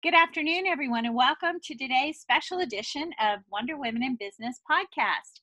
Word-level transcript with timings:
Good 0.00 0.14
afternoon, 0.14 0.68
everyone, 0.68 1.06
and 1.06 1.14
welcome 1.16 1.56
to 1.64 1.74
today's 1.74 2.20
special 2.20 2.60
edition 2.60 3.10
of 3.20 3.40
Wonder 3.50 3.76
Women 3.76 4.04
in 4.04 4.14
Business 4.14 4.60
podcast. 4.70 5.40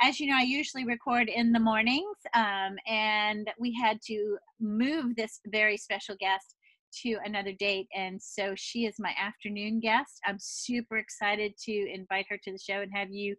As 0.00 0.18
you 0.18 0.30
know, 0.30 0.38
I 0.38 0.44
usually 0.44 0.86
record 0.86 1.28
in 1.28 1.52
the 1.52 1.60
mornings, 1.60 2.16
um, 2.32 2.76
and 2.86 3.50
we 3.58 3.70
had 3.74 4.00
to 4.06 4.38
move 4.60 5.14
this 5.14 5.40
very 5.48 5.76
special 5.76 6.16
guest 6.18 6.54
to 7.02 7.18
another 7.26 7.52
date, 7.52 7.86
and 7.94 8.18
so 8.20 8.54
she 8.56 8.86
is 8.86 8.94
my 8.98 9.12
afternoon 9.20 9.78
guest. 9.78 10.20
I'm 10.26 10.38
super 10.40 10.96
excited 10.96 11.52
to 11.66 11.92
invite 11.92 12.24
her 12.30 12.38
to 12.44 12.52
the 12.52 12.58
show 12.58 12.80
and 12.80 12.90
have 12.94 13.10
you 13.10 13.36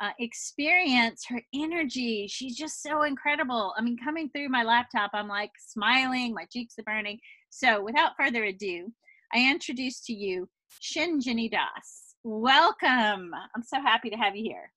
uh, 0.00 0.10
experience 0.20 1.24
her 1.28 1.42
energy. 1.52 2.28
She's 2.28 2.56
just 2.56 2.80
so 2.80 3.02
incredible. 3.02 3.74
I 3.76 3.82
mean, 3.82 3.98
coming 3.98 4.30
through 4.30 4.50
my 4.50 4.62
laptop, 4.62 5.10
I'm 5.14 5.26
like 5.26 5.50
smiling, 5.58 6.32
my 6.32 6.44
cheeks 6.44 6.78
are 6.78 6.84
burning. 6.84 7.18
So, 7.50 7.82
without 7.82 8.12
further 8.16 8.44
ado, 8.44 8.92
I 9.34 9.50
introduce 9.50 10.00
to 10.06 10.12
you 10.12 10.48
Shinjini 10.82 11.50
Das. 11.50 12.16
Welcome. 12.22 13.30
I'm 13.54 13.62
so 13.62 13.80
happy 13.80 14.10
to 14.10 14.16
have 14.16 14.36
you 14.36 14.44
here. 14.44 14.70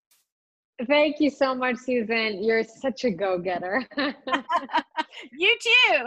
Thank 0.87 1.19
you 1.19 1.29
so 1.29 1.55
much, 1.55 1.77
Susan. 1.77 2.43
You're 2.43 2.63
such 2.63 3.05
a 3.05 3.11
go 3.11 3.37
getter. 3.37 3.85
you 3.97 5.57
too. 5.61 6.05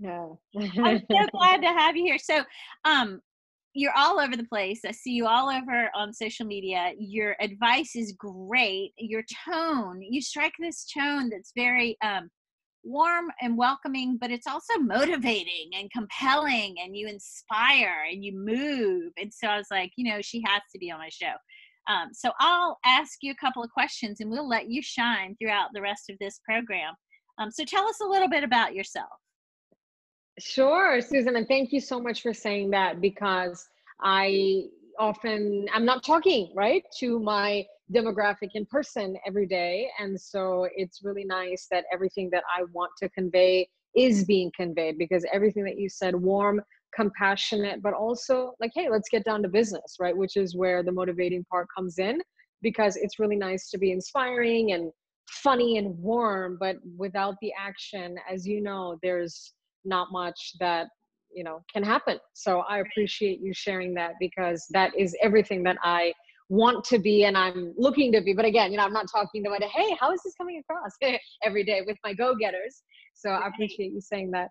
yeah. 0.00 0.28
I'm 0.56 1.02
so 1.10 1.26
glad 1.32 1.62
to 1.62 1.68
have 1.68 1.96
you 1.96 2.04
here. 2.04 2.18
So, 2.18 2.42
um, 2.84 3.20
you're 3.74 3.96
all 3.96 4.20
over 4.20 4.36
the 4.36 4.44
place. 4.44 4.80
I 4.86 4.90
see 4.90 5.12
you 5.12 5.26
all 5.26 5.48
over 5.48 5.90
on 5.94 6.12
social 6.12 6.44
media. 6.44 6.92
Your 6.98 7.36
advice 7.40 7.96
is 7.96 8.12
great. 8.12 8.92
Your 8.98 9.22
tone, 9.46 10.02
you 10.02 10.20
strike 10.20 10.52
this 10.58 10.86
tone 10.92 11.30
that's 11.30 11.52
very 11.56 11.96
um, 12.04 12.28
warm 12.84 13.26
and 13.40 13.56
welcoming, 13.56 14.18
but 14.20 14.30
it's 14.30 14.46
also 14.46 14.78
motivating 14.78 15.70
and 15.74 15.90
compelling, 15.90 16.76
and 16.82 16.96
you 16.96 17.08
inspire 17.08 18.06
and 18.10 18.24
you 18.24 18.32
move. 18.34 19.12
And 19.16 19.32
so 19.32 19.48
I 19.48 19.56
was 19.56 19.68
like, 19.70 19.92
you 19.96 20.10
know, 20.10 20.20
she 20.20 20.42
has 20.46 20.62
to 20.72 20.78
be 20.78 20.90
on 20.90 20.98
my 20.98 21.08
show. 21.08 21.32
Um, 21.88 22.10
so 22.12 22.30
I'll 22.38 22.78
ask 22.84 23.18
you 23.22 23.32
a 23.32 23.36
couple 23.36 23.62
of 23.62 23.70
questions 23.70 24.20
and 24.20 24.30
we'll 24.30 24.48
let 24.48 24.68
you 24.68 24.80
shine 24.82 25.36
throughout 25.40 25.70
the 25.74 25.82
rest 25.82 26.10
of 26.10 26.16
this 26.20 26.40
program. 26.44 26.94
Um, 27.38 27.50
so 27.50 27.64
tell 27.64 27.86
us 27.88 28.00
a 28.00 28.06
little 28.06 28.28
bit 28.28 28.44
about 28.44 28.74
yourself. 28.74 29.10
Sure, 30.38 31.00
Susan, 31.00 31.36
and 31.36 31.46
thank 31.46 31.72
you 31.72 31.80
so 31.80 32.00
much 32.00 32.22
for 32.22 32.32
saying 32.32 32.70
that 32.70 33.00
because 33.00 33.68
I 34.00 34.66
often 34.98 35.66
I'm 35.72 35.84
not 35.84 36.04
talking 36.04 36.52
right 36.54 36.84
to 36.98 37.18
my 37.18 37.66
demographic 37.92 38.50
in 38.54 38.66
person 38.66 39.16
every 39.26 39.46
day. 39.46 39.88
And 39.98 40.20
so 40.20 40.68
it's 40.74 41.02
really 41.02 41.24
nice 41.24 41.66
that 41.70 41.84
everything 41.92 42.30
that 42.32 42.44
I 42.56 42.64
want 42.72 42.92
to 43.02 43.08
convey 43.10 43.68
is 43.96 44.24
being 44.24 44.50
conveyed 44.56 44.98
because 44.98 45.24
everything 45.32 45.64
that 45.64 45.78
you 45.78 45.88
said, 45.88 46.14
warm, 46.14 46.60
compassionate, 46.94 47.82
but 47.82 47.94
also 47.94 48.52
like, 48.60 48.72
hey, 48.74 48.88
let's 48.90 49.08
get 49.08 49.24
down 49.24 49.42
to 49.42 49.48
business, 49.48 49.96
right? 50.00 50.16
Which 50.16 50.36
is 50.36 50.56
where 50.56 50.82
the 50.82 50.92
motivating 50.92 51.44
part 51.50 51.66
comes 51.74 51.98
in 51.98 52.20
because 52.62 52.96
it's 52.96 53.18
really 53.18 53.36
nice 53.36 53.70
to 53.70 53.78
be 53.78 53.92
inspiring 53.92 54.72
and 54.72 54.92
funny 55.28 55.78
and 55.78 55.98
warm, 55.98 56.56
but 56.60 56.76
without 56.96 57.34
the 57.40 57.52
action, 57.58 58.16
as 58.30 58.46
you 58.46 58.60
know, 58.62 58.98
there's 59.02 59.54
not 59.84 60.12
much 60.12 60.52
that 60.60 60.88
you 61.34 61.42
know 61.42 61.62
can 61.72 61.82
happen 61.82 62.18
so 62.34 62.60
i 62.68 62.80
appreciate 62.80 63.40
you 63.40 63.54
sharing 63.54 63.94
that 63.94 64.12
because 64.20 64.66
that 64.70 64.92
is 64.98 65.16
everything 65.22 65.62
that 65.62 65.78
i 65.82 66.12
want 66.52 66.84
to 66.84 66.98
be 66.98 67.24
and 67.24 67.36
I'm 67.36 67.72
looking 67.78 68.12
to 68.12 68.20
be. 68.20 68.34
But 68.34 68.44
again, 68.44 68.72
you 68.72 68.76
know, 68.76 68.84
I'm 68.84 68.92
not 68.92 69.10
talking 69.10 69.42
to 69.42 69.48
my, 69.48 69.58
hey, 69.58 69.96
how 69.98 70.12
is 70.12 70.20
this 70.22 70.34
coming 70.34 70.60
across 70.60 70.92
every 71.42 71.64
day 71.64 71.80
with 71.86 71.96
my 72.04 72.12
go 72.12 72.34
getters? 72.34 72.82
So 73.14 73.30
I 73.30 73.48
appreciate 73.48 73.92
you 73.92 74.02
saying 74.02 74.32
that. 74.32 74.50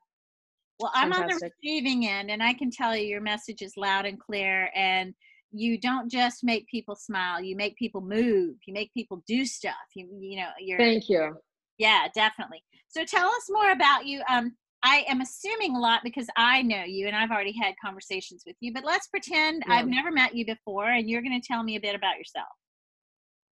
Well, 0.80 0.92
I'm 0.96 1.14
on 1.14 1.28
the 1.28 1.52
receiving 1.64 2.08
end, 2.08 2.32
and 2.32 2.42
I 2.42 2.54
can 2.54 2.72
tell 2.72 2.98
you 2.98 3.06
your 3.06 3.22
message 3.22 3.62
is 3.62 3.74
loud 3.78 4.08
and 4.08 4.20
clear. 4.20 4.72
And 4.74 5.14
you 5.52 5.80
don't 5.80 6.10
just 6.10 6.44
make 6.44 6.66
people 6.68 6.96
smile, 6.96 7.40
you 7.40 7.56
make 7.56 7.76
people 7.76 8.02
move, 8.02 8.56
you 8.66 8.74
make 8.74 8.92
people 8.96 9.22
do 9.28 9.46
stuff. 9.46 9.76
You, 9.96 10.10
you 10.20 10.38
know, 10.38 10.50
you're. 10.60 10.80
Thank 10.80 11.08
you. 11.08 11.36
Yeah, 11.78 12.08
definitely. 12.16 12.64
So 12.88 13.06
tell 13.06 13.28
us 13.28 13.48
more 13.52 13.72
about 13.72 14.08
you. 14.08 14.24
Um, 14.28 14.56
I 14.84 15.06
am 15.08 15.22
assuming 15.22 15.76
a 15.76 15.80
lot 15.80 16.02
because 16.04 16.28
I 16.36 16.62
know 16.64 16.84
you 16.84 17.08
and 17.08 17.16
I've 17.16 17.32
already 17.32 17.54
had 17.54 17.76
conversations 17.84 18.44
with 18.46 18.56
you, 18.60 18.74
but 18.74 18.84
let's 18.84 19.08
pretend 19.08 19.64
yeah. 19.68 19.76
I've 19.76 19.88
never 19.88 20.12
met 20.12 20.36
you 20.36 20.46
before 20.46 20.90
and 20.90 21.10
you're 21.10 21.22
going 21.22 21.40
to 21.40 21.48
tell 21.48 21.64
me 21.64 21.76
a 21.76 21.80
bit 21.80 21.96
about 21.96 22.18
yourself. 22.18 22.48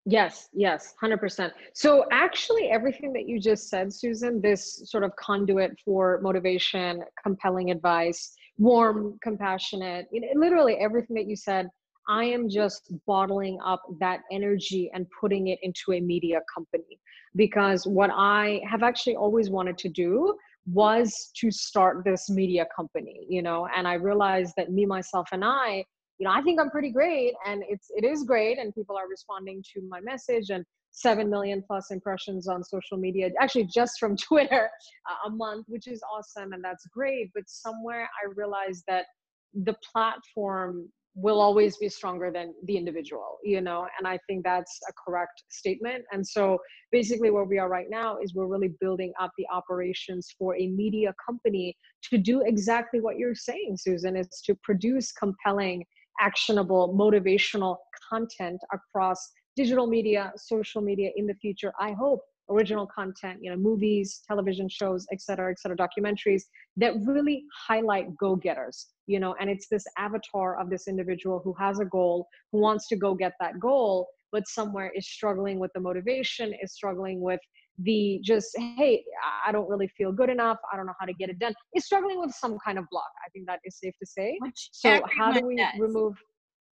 Yes, 0.06 0.48
yes, 0.52 0.94
100%. 1.02 1.52
So, 1.74 2.06
actually, 2.10 2.70
everything 2.70 3.12
that 3.12 3.28
you 3.28 3.38
just 3.38 3.68
said, 3.68 3.92
Susan, 3.92 4.40
this 4.40 4.82
sort 4.86 5.04
of 5.04 5.14
conduit 5.16 5.78
for 5.84 6.20
motivation, 6.22 7.04
compelling 7.22 7.70
advice, 7.70 8.34
warm, 8.56 9.18
compassionate, 9.22 10.06
you 10.10 10.22
know, 10.22 10.28
literally 10.34 10.76
everything 10.76 11.14
that 11.16 11.26
you 11.26 11.36
said, 11.36 11.68
I 12.08 12.24
am 12.24 12.48
just 12.48 12.90
bottling 13.06 13.58
up 13.64 13.82
that 14.00 14.20
energy 14.32 14.90
and 14.94 15.06
putting 15.20 15.48
it 15.48 15.58
into 15.62 15.92
a 15.92 16.00
media 16.00 16.40
company. 16.52 16.98
Because 17.36 17.86
what 17.86 18.10
I 18.12 18.62
have 18.68 18.82
actually 18.82 19.16
always 19.16 19.50
wanted 19.50 19.76
to 19.78 19.88
do 19.90 20.34
was 20.66 21.30
to 21.36 21.50
start 21.50 22.04
this 22.04 22.28
media 22.28 22.66
company 22.74 23.26
you 23.28 23.42
know 23.42 23.66
and 23.76 23.88
i 23.88 23.94
realized 23.94 24.52
that 24.56 24.70
me 24.70 24.84
myself 24.84 25.28
and 25.32 25.44
i 25.44 25.84
you 26.18 26.24
know 26.24 26.30
i 26.30 26.42
think 26.42 26.60
i'm 26.60 26.70
pretty 26.70 26.90
great 26.90 27.32
and 27.46 27.62
it's 27.68 27.86
it 27.96 28.04
is 28.04 28.24
great 28.24 28.58
and 28.58 28.74
people 28.74 28.96
are 28.96 29.08
responding 29.08 29.62
to 29.74 29.80
my 29.88 30.00
message 30.00 30.50
and 30.50 30.64
7 30.92 31.30
million 31.30 31.62
plus 31.66 31.90
impressions 31.90 32.46
on 32.48 32.62
social 32.62 32.98
media 32.98 33.30
actually 33.40 33.66
just 33.72 33.98
from 33.98 34.16
twitter 34.28 34.68
uh, 35.10 35.28
a 35.28 35.30
month 35.30 35.64
which 35.68 35.86
is 35.86 36.02
awesome 36.12 36.52
and 36.52 36.62
that's 36.62 36.86
great 36.94 37.30
but 37.34 37.44
somewhere 37.46 38.08
i 38.22 38.30
realized 38.36 38.84
that 38.86 39.06
the 39.64 39.74
platform 39.92 40.88
will 41.14 41.40
always 41.40 41.76
be 41.76 41.88
stronger 41.88 42.30
than 42.32 42.54
the 42.64 42.76
individual 42.76 43.38
you 43.42 43.60
know 43.60 43.86
and 43.98 44.06
i 44.06 44.18
think 44.26 44.44
that's 44.44 44.78
a 44.88 44.92
correct 45.04 45.42
statement. 45.48 46.04
And 46.12 46.26
so 46.26 46.58
basically 46.92 47.30
where 47.30 47.44
we 47.44 47.58
are 47.58 47.68
right 47.68 47.88
now 47.90 48.18
is 48.18 48.34
we're 48.34 48.46
really 48.46 48.74
building 48.80 49.12
up 49.20 49.32
the 49.36 49.46
operations 49.52 50.28
for 50.38 50.56
a 50.56 50.68
media 50.68 51.12
company 51.24 51.76
to 52.10 52.18
do 52.18 52.42
exactly 52.42 53.00
what 53.00 53.16
you're 53.18 53.34
saying 53.34 53.76
susan 53.76 54.16
is 54.16 54.28
to 54.44 54.54
produce 54.62 55.12
compelling 55.12 55.84
actionable 56.20 56.94
motivational 56.94 57.76
content 58.08 58.60
across 58.72 59.30
digital 59.56 59.86
media 59.86 60.32
social 60.36 60.80
media 60.80 61.10
in 61.16 61.26
the 61.26 61.34
future. 61.34 61.72
I 61.78 61.92
hope 61.92 62.20
original 62.50 62.86
content 62.86 63.38
you 63.40 63.50
know 63.50 63.56
movies 63.56 64.22
television 64.26 64.68
shows 64.68 65.06
et 65.12 65.20
cetera 65.20 65.50
et 65.50 65.58
cetera 65.58 65.76
documentaries 65.76 66.42
that 66.76 66.94
really 67.06 67.44
highlight 67.66 68.06
go-getters 68.16 68.88
you 69.06 69.20
know 69.20 69.34
and 69.40 69.48
it's 69.48 69.66
this 69.70 69.84
avatar 69.98 70.58
of 70.60 70.70
this 70.70 70.88
individual 70.88 71.40
who 71.44 71.54
has 71.58 71.80
a 71.80 71.84
goal 71.84 72.26
who 72.52 72.58
wants 72.58 72.88
to 72.88 72.96
go 72.96 73.14
get 73.14 73.32
that 73.40 73.58
goal 73.60 74.08
but 74.32 74.46
somewhere 74.46 74.90
is 74.94 75.08
struggling 75.08 75.58
with 75.58 75.70
the 75.74 75.80
motivation 75.80 76.52
is 76.62 76.72
struggling 76.72 77.20
with 77.20 77.40
the 77.82 78.20
just 78.22 78.48
hey 78.76 79.02
i 79.46 79.50
don't 79.52 79.68
really 79.68 79.88
feel 79.96 80.12
good 80.12 80.28
enough. 80.28 80.58
I 80.70 80.76
don't 80.76 80.86
know 80.86 80.92
how 81.00 81.06
to 81.06 81.14
get 81.14 81.30
it 81.30 81.38
done. 81.38 81.54
Is 81.74 81.86
struggling 81.86 82.20
with 82.20 82.30
some 82.32 82.58
kind 82.64 82.78
of 82.78 82.84
block 82.90 83.10
i 83.26 83.30
think 83.30 83.46
that 83.46 83.60
is 83.64 83.78
safe 83.78 83.94
to 84.00 84.06
say. 84.06 84.36
Which 84.40 84.68
so 84.72 85.00
how 85.16 85.32
do 85.32 85.46
we 85.46 85.56
does. 85.56 85.72
remove 85.78 86.14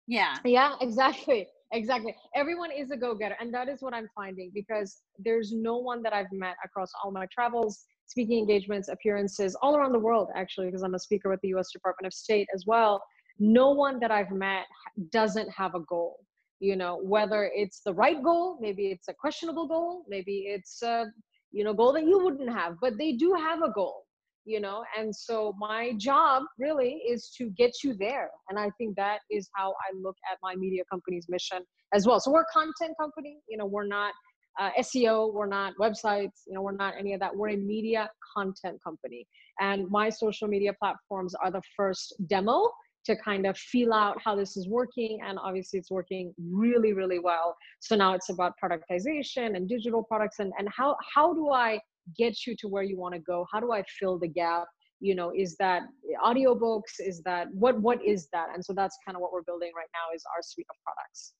yeah. 0.06 0.36
Yeah 0.44 0.74
exactly 0.80 1.48
exactly 1.74 2.14
everyone 2.34 2.70
is 2.70 2.90
a 2.90 2.96
go-getter 2.96 3.36
and 3.40 3.52
that 3.52 3.68
is 3.68 3.82
what 3.82 3.92
i'm 3.92 4.08
finding 4.14 4.50
because 4.54 5.02
there's 5.18 5.52
no 5.52 5.76
one 5.76 6.02
that 6.02 6.12
i've 6.12 6.32
met 6.32 6.56
across 6.64 6.90
all 7.02 7.10
my 7.10 7.26
travels 7.26 7.84
speaking 8.06 8.38
engagements, 8.38 8.88
appearances 8.88 9.56
all 9.62 9.76
around 9.76 9.92
the 9.92 9.98
world, 9.98 10.28
actually, 10.34 10.66
because 10.66 10.82
I'm 10.82 10.94
a 10.94 10.98
speaker 10.98 11.28
with 11.30 11.40
the 11.40 11.48
US 11.54 11.72
Department 11.72 12.06
of 12.06 12.14
State 12.14 12.48
as 12.54 12.64
well. 12.66 13.02
No 13.38 13.70
one 13.70 13.98
that 14.00 14.10
I've 14.10 14.30
met 14.30 14.64
doesn't 15.10 15.50
have 15.50 15.74
a 15.74 15.80
goal. 15.80 16.20
You 16.60 16.76
know, 16.76 17.00
whether 17.02 17.50
it's 17.54 17.80
the 17.80 17.92
right 17.92 18.22
goal, 18.22 18.58
maybe 18.60 18.86
it's 18.86 19.08
a 19.08 19.14
questionable 19.14 19.66
goal, 19.66 20.04
maybe 20.08 20.44
it's 20.46 20.82
a 20.82 21.06
you 21.52 21.64
know 21.64 21.74
goal 21.74 21.92
that 21.92 22.04
you 22.04 22.22
wouldn't 22.22 22.50
have, 22.50 22.76
but 22.80 22.96
they 22.98 23.12
do 23.12 23.34
have 23.34 23.62
a 23.62 23.72
goal. 23.72 24.03
You 24.47 24.60
know, 24.60 24.84
and 24.99 25.15
so 25.15 25.55
my 25.59 25.93
job 25.97 26.43
really 26.59 27.00
is 27.09 27.31
to 27.38 27.49
get 27.50 27.72
you 27.82 27.94
there, 27.94 28.31
and 28.49 28.59
I 28.59 28.71
think 28.77 28.97
that 28.97 29.21
is 29.30 29.48
how 29.54 29.71
I 29.71 29.97
look 29.98 30.16
at 30.30 30.39
my 30.42 30.54
media 30.54 30.83
company's 30.91 31.27
mission 31.28 31.63
as 31.95 32.07
well. 32.07 32.21
So 32.21 32.30
we're 32.30 32.42
a 32.42 32.53
content 32.53 32.97
company. 33.01 33.39
You 33.48 33.57
know, 33.57 33.66
we're 33.66 33.86
not 33.86 34.13
uh, 34.60 34.71
SEO, 34.78 35.33
we're 35.33 35.47
not 35.47 35.74
websites, 35.80 36.42
you 36.47 36.54
know, 36.54 36.63
we're 36.63 36.77
not 36.77 36.95
any 36.98 37.13
of 37.13 37.21
that. 37.21 37.34
We're 37.34 37.51
a 37.51 37.57
media 37.57 38.09
content 38.36 38.80
company. 38.83 39.27
And 39.60 39.89
my 39.91 40.09
social 40.10 40.48
media 40.48 40.72
platforms 40.78 41.34
are 41.34 41.51
the 41.51 41.63
first 41.77 42.15
demo 42.27 42.68
to 43.07 43.16
kind 43.16 43.47
of 43.47 43.57
feel 43.59 43.92
out 43.92 44.21
how 44.24 44.34
this 44.34 44.57
is 44.57 44.68
working. 44.68 45.18
And 45.27 45.39
obviously 45.39 45.78
it's 45.78 45.91
working 45.91 46.33
really, 46.39 46.92
really 46.92 47.18
well. 47.18 47.54
So 47.80 47.97
now 47.97 48.15
it's 48.15 48.30
about 48.30 48.54
productization 48.63 49.57
and 49.57 49.68
digital 49.68 50.03
products 50.03 50.39
and, 50.39 50.53
and 50.59 50.68
how, 50.74 50.97
how 51.15 51.34
do 51.34 51.51
I 51.51 51.78
get 52.16 52.47
you 52.47 52.56
to 52.60 52.68
where 52.68 52.83
you 52.83 52.98
want 52.98 53.15
to 53.15 53.21
go? 53.21 53.47
How 53.53 53.60
do 53.60 53.72
I 53.72 53.83
fill 53.98 54.18
the 54.18 54.28
gap? 54.28 54.66
You 55.01 55.15
know, 55.15 55.33
is 55.36 55.56
that 55.59 55.83
audiobooks? 56.24 57.01
Is 57.01 57.21
that 57.24 57.48
what 57.53 57.80
what 57.80 58.04
is 58.04 58.28
that? 58.33 58.48
And 58.54 58.65
so 58.65 58.72
that's 58.72 58.97
kind 59.04 59.16
of 59.16 59.22
what 59.22 59.33
we're 59.33 59.42
building 59.42 59.72
right 59.77 59.89
now 59.92 60.15
is 60.15 60.22
our 60.34 60.42
suite 60.42 60.66
of 60.71 60.77
products. 60.84 61.34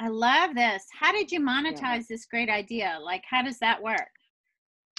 I 0.00 0.08
love 0.08 0.54
this. 0.54 0.84
How 0.98 1.12
did 1.12 1.32
you 1.32 1.40
monetize 1.40 1.80
yeah. 1.80 2.02
this 2.10 2.26
great 2.26 2.50
idea? 2.50 2.98
Like, 3.00 3.22
how 3.28 3.42
does 3.42 3.58
that 3.60 3.82
work? 3.82 4.10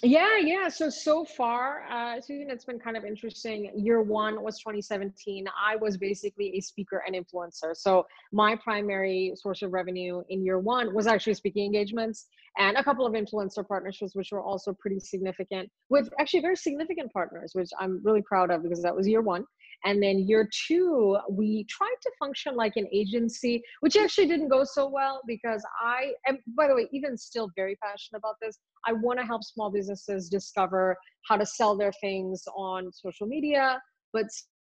Yeah, 0.04 0.38
yeah. 0.38 0.70
So 0.70 0.92
so 0.92 1.26
far, 1.26 1.82
uh, 1.90 2.22
Susan, 2.22 2.52
it's 2.52 2.66
been 2.66 2.78
kind 2.78 2.96
of 2.96 3.04
interesting. 3.04 3.72
Year 3.76 4.04
one 4.04 4.44
was 4.44 4.60
2017. 4.60 5.48
I 5.60 5.76
was 5.76 5.98
basically 5.98 6.56
a 6.56 6.62
speaker 6.62 7.04
and 7.08 7.16
influencer. 7.16 7.76
So 7.76 8.06
my 8.32 8.56
primary 8.58 9.34
source 9.36 9.64
of 9.64 9.74
revenue 9.74 10.22
in 10.30 10.46
year 10.46 10.60
one 10.60 10.94
was 10.94 11.08
actually 11.08 11.34
speaking 11.34 11.66
engagements 11.66 12.28
and 12.60 12.78
a 12.78 12.84
couple 12.84 13.08
of 13.08 13.14
influencer 13.14 13.68
partnerships, 13.68 14.16
which 14.16 14.32
were 14.32 14.42
also 14.42 14.72
pretty 14.72 15.00
significant 15.00 15.68
with 15.90 16.10
actually 16.20 16.42
very 16.42 16.58
significant 16.58 17.12
partners, 17.12 17.54
which 17.56 17.70
I'm 17.80 18.00
really 18.04 18.22
proud 18.22 18.52
of 18.52 18.62
because 18.62 18.84
that 18.84 18.96
was 18.96 19.08
year 19.08 19.22
one. 19.22 19.46
And 19.86 20.02
then 20.02 20.20
year 20.20 20.50
two, 20.68 21.18
we 21.30 21.66
tried 21.70 21.96
to 22.02 22.12
function 22.20 22.56
like 22.56 22.74
an 22.76 22.88
agency, 22.92 23.62
which 23.82 23.96
actually 23.96 24.28
didn't 24.28 24.50
go 24.50 24.64
so 24.64 24.88
well 24.88 25.22
because 25.28 25.64
I 25.82 26.14
am, 26.28 26.40
by 26.58 26.68
the 26.68 26.76
way, 26.76 26.88
even 26.92 27.18
still 27.18 27.50
very 27.56 27.78
passionate 27.84 28.20
about 28.20 28.36
this. 28.42 28.58
I 28.86 28.94
want 28.94 29.20
to 29.20 29.26
help 29.26 29.44
small 29.44 29.72
businesses 29.72 30.30
discover 30.30 30.98
how 31.28 31.38
to 31.38 31.46
sell 31.46 31.78
their 31.78 31.94
things 32.02 32.44
on 32.56 32.92
social 32.92 33.28
media, 33.28 33.82
but 34.14 34.28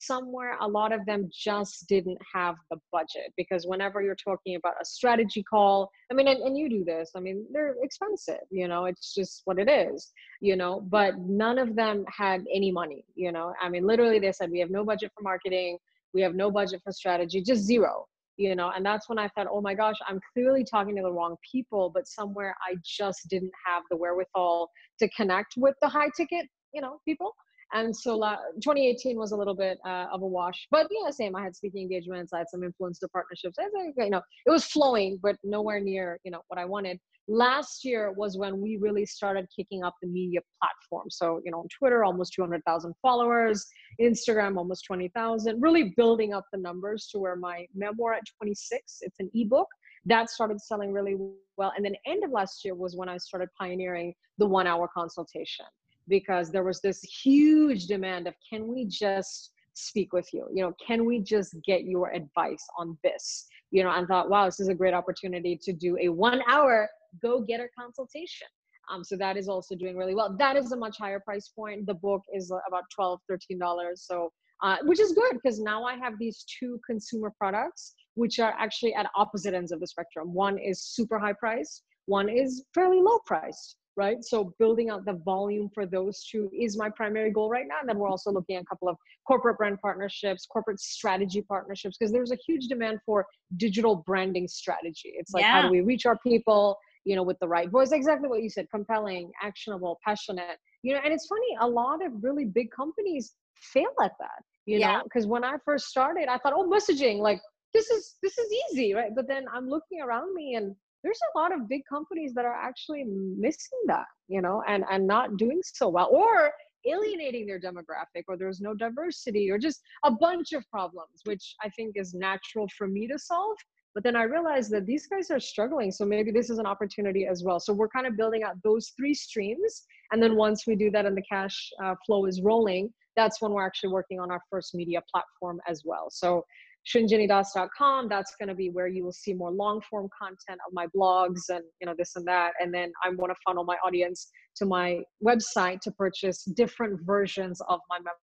somewhere 0.06 0.58
a 0.62 0.68
lot 0.68 0.92
of 0.92 1.06
them 1.06 1.30
just 1.34 1.88
didn't 1.88 2.18
have 2.34 2.56
the 2.70 2.78
budget 2.92 3.34
because 3.38 3.66
whenever 3.66 4.02
you're 4.02 4.16
talking 4.16 4.56
about 4.56 4.74
a 4.82 4.86
strategy 4.86 5.44
call 5.44 5.90
i 6.12 6.14
mean 6.14 6.28
and, 6.28 6.42
and, 6.42 6.58
you 6.58 6.70
do 6.70 6.84
this 6.84 7.12
i 7.16 7.20
mean 7.20 7.46
they're 7.52 7.76
expensive 7.82 8.42
you 8.50 8.68
know 8.68 8.86
it's 8.86 9.14
just 9.14 9.42
what 9.46 9.60
it 9.60 9.70
is 9.70 10.12
you 10.42 10.56
know 10.56 10.82
but 10.90 11.18
none 11.20 11.58
of 11.58 11.76
them 11.76 12.06
had 12.08 12.44
any 12.54 12.72
money 12.72 13.06
you 13.16 13.32
know 13.32 13.54
i 13.62 13.70
mean 13.70 13.86
literally 13.86 14.20
they 14.20 14.32
said 14.32 14.52
we 14.52 14.60
have 14.60 14.70
no 14.70 14.84
budget 14.84 15.12
for 15.16 15.24
marketing 15.24 15.78
we 16.14 16.22
have 16.22 16.36
no 16.36 16.52
budget 16.52 16.82
for 16.84 16.92
strategy 16.92 17.42
just 17.42 17.64
zero 17.64 18.06
you 18.38 18.56
know 18.56 18.72
and 18.76 18.86
that's 18.86 19.10
when 19.10 19.20
i 19.20 19.28
thought 19.30 19.48
oh 19.50 19.62
my 19.62 19.74
gosh 19.74 19.96
i'm 20.08 20.20
clearly 20.34 20.64
talking 20.64 20.96
to 20.96 21.02
the 21.02 21.12
wrong 21.12 21.36
people 21.50 21.92
but 21.94 22.08
somewhere 22.08 22.56
i 22.68 22.76
just 22.84 23.28
didn't 23.30 23.52
have 23.66 23.84
the 23.90 23.98
wherewithal 23.98 24.70
to 25.00 25.08
connect 25.10 25.54
with 25.58 25.76
the 25.82 25.88
high 25.88 26.10
ticket 26.16 26.48
you 26.74 26.82
know 26.82 27.00
people 27.06 27.34
and 27.74 27.96
so 27.96 28.16
2018 28.16 29.18
was 29.18 29.32
a 29.32 29.36
little 29.36 29.56
bit 29.56 29.80
uh, 29.86 30.06
of 30.12 30.22
a 30.22 30.28
wash 30.28 30.68
but 30.72 30.88
yeah 30.92 31.10
same 31.10 31.36
i 31.36 31.42
had 31.42 31.56
speaking 31.56 31.82
engagements 31.82 32.34
i 32.34 32.38
had 32.38 32.50
some 32.50 32.62
influencer 32.62 33.10
partnerships 33.12 33.58
you 33.98 34.10
know 34.10 34.22
it 34.46 34.50
was 34.50 34.66
flowing 34.66 35.20
but 35.22 35.36
nowhere 35.44 35.80
near 35.80 36.20
you 36.24 36.32
know 36.32 36.42
what 36.48 36.60
i 36.60 36.66
wanted. 36.66 37.00
Last 37.30 37.86
year 37.86 38.12
was 38.12 38.38
when 38.38 38.60
we 38.60 38.76
really 38.76 39.06
started 39.06 39.48
kicking 39.56 39.82
up 39.82 39.96
the 40.02 40.10
media 40.10 40.42
platform. 40.62 41.10
So 41.10 41.40
you 41.46 41.52
know 41.52 41.60
on 41.60 41.68
twitter 41.80 42.04
almost 42.04 42.34
200000 42.34 42.94
followers 43.02 43.66
instagram 44.02 44.58
almost 44.58 44.86
20000 44.86 45.62
really 45.62 45.94
building 45.96 46.34
up 46.34 46.46
the 46.52 46.60
numbers 46.60 47.08
to 47.12 47.20
where 47.20 47.36
my 47.36 47.66
memoir 47.74 48.14
at 48.14 48.24
26 48.38 48.98
it's 49.02 49.20
an 49.20 49.30
ebook 49.34 49.68
that 50.06 50.30
started 50.30 50.60
selling 50.60 50.92
really 50.92 51.16
well. 51.56 51.72
And 51.78 51.86
then 51.86 51.96
end 52.06 52.26
of 52.26 52.32
last 52.32 52.66
year 52.66 52.76
was 52.76 52.96
when 52.96 53.10
i 53.10 53.18
started 53.18 53.50
pioneering 53.60 54.14
the 54.38 54.46
one 54.46 54.68
hour 54.68 54.90
consultation 54.94 55.66
because 56.08 56.52
there 56.52 56.64
was 56.64 56.82
this 56.82 57.02
huge 57.02 57.88
demand 57.88 58.28
of 58.28 58.34
can 58.50 58.68
we 58.68 58.86
just 58.86 59.52
speak 59.74 60.14
with 60.14 60.28
you? 60.34 60.48
You 60.54 60.64
know 60.64 60.74
can 60.86 61.06
we 61.06 61.20
just 61.20 61.56
get 61.66 61.84
your 61.84 62.12
advice 62.12 62.66
on 62.78 62.98
this? 63.04 63.46
You 63.72 63.84
know 63.84 63.92
and 63.92 64.08
thought 64.08 64.30
wow 64.30 64.46
this 64.46 64.60
is 64.60 64.70
a 64.70 64.76
great 64.76 64.94
opportunity 64.94 65.60
to 65.64 65.74
do 65.74 65.98
a 66.00 66.10
one 66.10 66.42
hour 66.48 66.90
go 67.22 67.42
get 67.42 67.60
a 67.60 67.68
consultation. 67.78 68.48
Um, 68.92 69.04
so 69.04 69.16
that 69.16 69.38
is 69.38 69.48
also 69.48 69.76
doing 69.76 69.96
really 69.96 70.14
well. 70.14 70.36
That 70.38 70.58
is 70.58 70.74
a 70.74 70.78
much 70.78 70.98
higher 70.98 71.20
price 71.20 71.50
point. 71.56 71.86
The 71.86 71.94
book 71.94 72.22
is 72.34 72.52
about 72.68 72.84
12 72.94 73.20
13 73.30 73.58
dollars 73.60 74.04
so 74.06 74.32
uh, 74.62 74.78
which 74.84 75.00
is 75.00 75.12
good 75.14 75.34
because 75.34 75.60
now 75.60 75.84
i 75.84 75.96
have 75.96 76.14
these 76.20 76.46
two 76.60 76.80
consumer 76.86 77.34
products 77.38 77.96
which 78.16 78.40
are 78.40 78.54
actually 78.58 78.94
at 78.94 79.10
opposite 79.16 79.56
ends 79.56 79.72
of 79.72 79.80
the 79.80 79.88
spectrum. 79.88 80.34
One 80.34 80.60
is 80.60 80.84
super 80.84 81.18
high 81.18 81.34
priced 81.34 81.84
one 82.06 82.30
is 82.30 82.66
fairly 82.74 83.00
low 83.02 83.20
priced 83.26 83.78
right? 83.96 84.24
So 84.24 84.54
building 84.60 84.90
out 84.90 85.06
the 85.06 85.14
volume 85.14 85.70
for 85.74 85.86
those 85.86 86.26
two 86.26 86.50
is 86.58 86.78
my 86.78 86.90
primary 86.90 87.32
goal 87.32 87.50
right 87.50 87.66
now. 87.68 87.76
And 87.80 87.88
then 87.88 87.98
we're 87.98 88.10
also 88.10 88.32
looking 88.32 88.56
at 88.56 88.64
a 88.64 88.66
couple 88.66 88.90
of 88.90 88.98
corporate 89.28 89.58
brand 89.58 89.80
partnerships, 89.82 90.46
corporate 90.46 90.80
strategy 90.80 91.42
partnerships, 91.42 91.98
because 91.98 92.12
there's 92.12 92.32
a 92.32 92.38
huge 92.48 92.68
demand 92.68 93.00
for 93.06 93.26
digital 93.58 93.98
branding 93.98 94.48
strategy. 94.48 95.14
It's 95.16 95.32
like, 95.34 95.44
yeah. 95.44 95.54
how 95.54 95.62
do 95.64 95.70
we 95.70 95.82
reach 95.82 96.06
our 96.06 96.18
people, 96.26 96.78
you 97.06 97.16
know, 97.16 97.24
with 97.24 97.38
the 97.40 97.48
right 97.48 97.70
voice? 97.70 97.92
Exactly 97.92 98.28
what 98.28 98.42
you 98.42 98.50
said, 98.50 98.68
compelling, 98.72 99.32
actionable, 99.42 100.00
passionate, 100.04 100.58
you 100.82 100.94
know, 100.94 101.02
and 101.04 101.14
it's 101.14 101.28
funny, 101.28 101.58
a 101.62 101.68
lot 101.68 102.06
of 102.06 102.12
really 102.22 102.46
big 102.46 102.72
companies 102.72 103.34
fail 103.56 103.94
at 104.02 104.14
that, 104.20 104.44
you 104.66 104.80
yeah. 104.80 104.98
know, 104.98 105.04
because 105.04 105.28
when 105.28 105.44
I 105.44 105.56
first 105.64 105.86
started, 105.86 106.28
I 106.28 106.38
thought, 106.40 106.54
oh, 106.56 106.68
messaging, 106.68 107.20
like, 107.20 107.40
this 107.74 107.90
is 107.90 108.16
this 108.22 108.38
is 108.38 108.54
easy 108.70 108.94
right 108.94 109.16
but 109.16 109.28
then 109.28 109.46
i'm 109.52 109.68
looking 109.68 110.00
around 110.00 110.34
me 110.36 110.54
and 110.54 110.76
there's 111.04 111.20
a 111.34 111.38
lot 111.38 111.54
of 111.54 111.68
big 111.68 111.82
companies 111.88 112.34
that 112.34 112.46
are 112.46 112.56
actually 112.56 113.04
missing 113.06 113.80
that 113.86 114.06
you 114.28 114.42
know 114.42 114.64
and 114.68 114.84
and 114.90 115.06
not 115.06 115.38
doing 115.38 115.62
so 115.64 115.90
well 115.90 116.10
or 116.12 116.52
alienating 116.86 117.46
their 117.46 117.60
demographic 117.60 118.24
or 118.28 118.38
there's 118.38 118.60
no 118.60 118.74
diversity 118.74 119.50
or 119.50 119.58
just 119.58 119.82
a 120.04 120.12
bunch 120.12 120.52
of 120.54 120.70
problems 120.70 121.22
which 121.26 121.56
i 121.64 121.70
think 121.70 121.94
is 121.96 122.14
natural 122.14 122.68
for 122.78 122.88
me 122.88 123.08
to 123.08 123.18
solve. 123.18 123.58
But 123.96 124.04
then 124.04 124.16
i 124.16 124.24
realized 124.24 124.72
that 124.72 124.88
these 124.88 125.06
guys 125.08 125.30
are 125.30 125.40
struggling 125.40 125.92
so 125.92 126.04
maybe 126.04 126.32
this 126.32 126.50
is 126.50 126.58
an 126.58 126.66
opportunity 126.66 127.28
as 127.28 127.44
well. 127.44 127.60
So 127.60 127.74
we're 127.74 127.90
kind 127.90 128.08
of 128.08 128.18
building 128.18 128.44
out 128.44 128.56
those 128.64 128.92
three 128.98 129.14
streams 129.14 129.84
and 130.12 130.22
then 130.22 130.36
once 130.36 130.66
we 130.66 130.76
do 130.76 130.90
that 130.92 131.06
and 131.06 131.16
the 131.16 131.28
cash 131.32 131.70
uh, 131.84 131.96
flow 132.06 132.26
is 132.26 132.42
rolling 132.42 132.92
that's 133.16 133.42
when 133.42 133.52
we're 133.52 133.66
actually 133.66 133.92
working 133.92 134.20
on 134.20 134.32
our 134.32 134.42
first 134.50 134.74
media 134.74 135.02
platform 135.12 135.60
as 135.68 135.84
well. 135.86 136.08
So 136.10 136.44
shinjinidas.com 136.88 138.10
that's 138.10 138.36
going 138.40 138.50
to 138.50 138.56
be 138.56 138.70
where 138.70 138.88
you 138.88 139.04
will 139.04 139.14
see 139.14 139.34
more 139.34 139.52
long 139.52 139.82
form 139.90 140.10
content 140.20 140.60
of 140.68 140.74
my 140.74 140.88
blogs 140.88 141.42
and 141.50 141.64
you 141.80 141.88
know 141.88 141.94
this 141.98 142.16
and 142.16 142.26
that. 142.28 142.54
And 142.60 142.74
then 142.74 142.92
i 143.04 143.10
want 143.10 143.32
to 143.32 143.36
funnel 143.46 143.64
my 143.64 143.78
audience 143.86 144.30
to 144.58 144.66
my 144.66 145.02
website 145.26 145.80
to 145.82 145.92
purchase 145.92 146.44
different 146.44 147.00
versions 147.04 147.62
of 147.70 147.80
my 147.90 147.98
memoir 147.98 148.14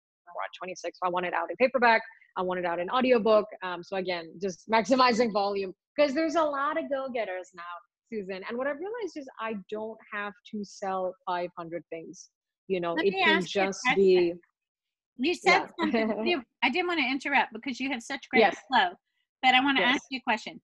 at 0.45 0.51
26 0.59 0.99
i 1.03 1.09
want 1.09 1.27
it 1.27 1.35
out 1.35 1.51
in 1.51 1.57
paperback. 1.57 2.03
I 2.37 2.43
want 2.43 2.61
it 2.61 2.65
out 2.65 2.79
in 2.79 2.89
audiobook. 2.91 3.47
Um, 3.63 3.83
so 3.83 3.97
again 3.97 4.33
just 4.41 4.69
maximizing 4.69 5.33
volume. 5.33 5.75
Because 5.97 6.15
there's 6.15 6.37
a 6.37 6.43
lot 6.43 6.79
of 6.79 6.89
go-getters 6.91 7.51
now 7.55 7.63
susan. 8.13 8.43
And 8.49 8.59
what 8.59 8.67
i've 8.67 8.79
realized 8.79 9.17
is 9.17 9.27
i 9.41 9.55
don't 9.71 9.99
have 10.13 10.33
to 10.53 10.65
sell 10.65 11.15
500 11.27 11.83
things. 11.91 12.29
You 12.69 12.81
know 12.81 12.93
Let 12.93 13.07
it 13.07 13.15
can 13.15 13.45
just 13.45 13.81
be 13.97 14.35
you 15.21 15.35
said 15.35 15.51
yeah. 15.51 15.67
something. 15.79 16.43
I 16.63 16.71
didn't 16.71 16.87
want 16.89 17.01
to 17.01 17.07
interrupt 17.07 17.53
because 17.53 17.81
you 17.81 17.91
have 17.91 18.03
such 18.03 18.29
great 18.31 18.41
yes. 18.41 18.57
flow, 18.69 18.91
but 19.43 19.55
I 19.55 19.61
want 19.63 19.79
to 19.79 19.83
yes. 19.83 19.97
ask 19.97 20.05
you 20.11 20.19
a 20.19 20.23
question. 20.23 20.61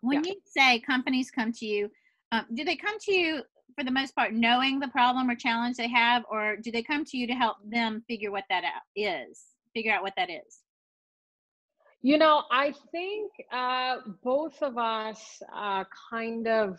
When 0.00 0.24
yeah. 0.24 0.32
you 0.32 0.40
say 0.44 0.80
companies 0.80 1.30
come 1.30 1.52
to 1.52 1.66
you, 1.66 1.90
um, 2.32 2.46
do 2.54 2.64
they 2.64 2.76
come 2.76 2.96
to 3.00 3.12
you 3.12 3.42
for 3.76 3.84
the 3.84 3.90
most 3.90 4.14
part 4.14 4.32
knowing 4.32 4.80
the 4.80 4.88
problem 4.88 5.30
or 5.30 5.34
challenge 5.34 5.76
they 5.76 5.88
have, 5.88 6.24
or 6.30 6.56
do 6.56 6.70
they 6.70 6.82
come 6.82 7.04
to 7.04 7.16
you 7.16 7.26
to 7.26 7.32
help 7.32 7.56
them 7.64 8.02
figure 8.08 8.30
what 8.30 8.44
that 8.48 8.64
out 8.64 8.82
is? 8.94 9.40
Figure 9.74 9.92
out 9.92 10.02
what 10.02 10.14
that 10.16 10.30
is. 10.30 10.60
You 12.02 12.16
know, 12.16 12.44
I 12.50 12.72
think 12.92 13.32
uh, 13.52 13.96
both 14.22 14.62
of 14.62 14.78
us 14.78 15.42
uh, 15.54 15.84
kind 16.10 16.46
of 16.46 16.78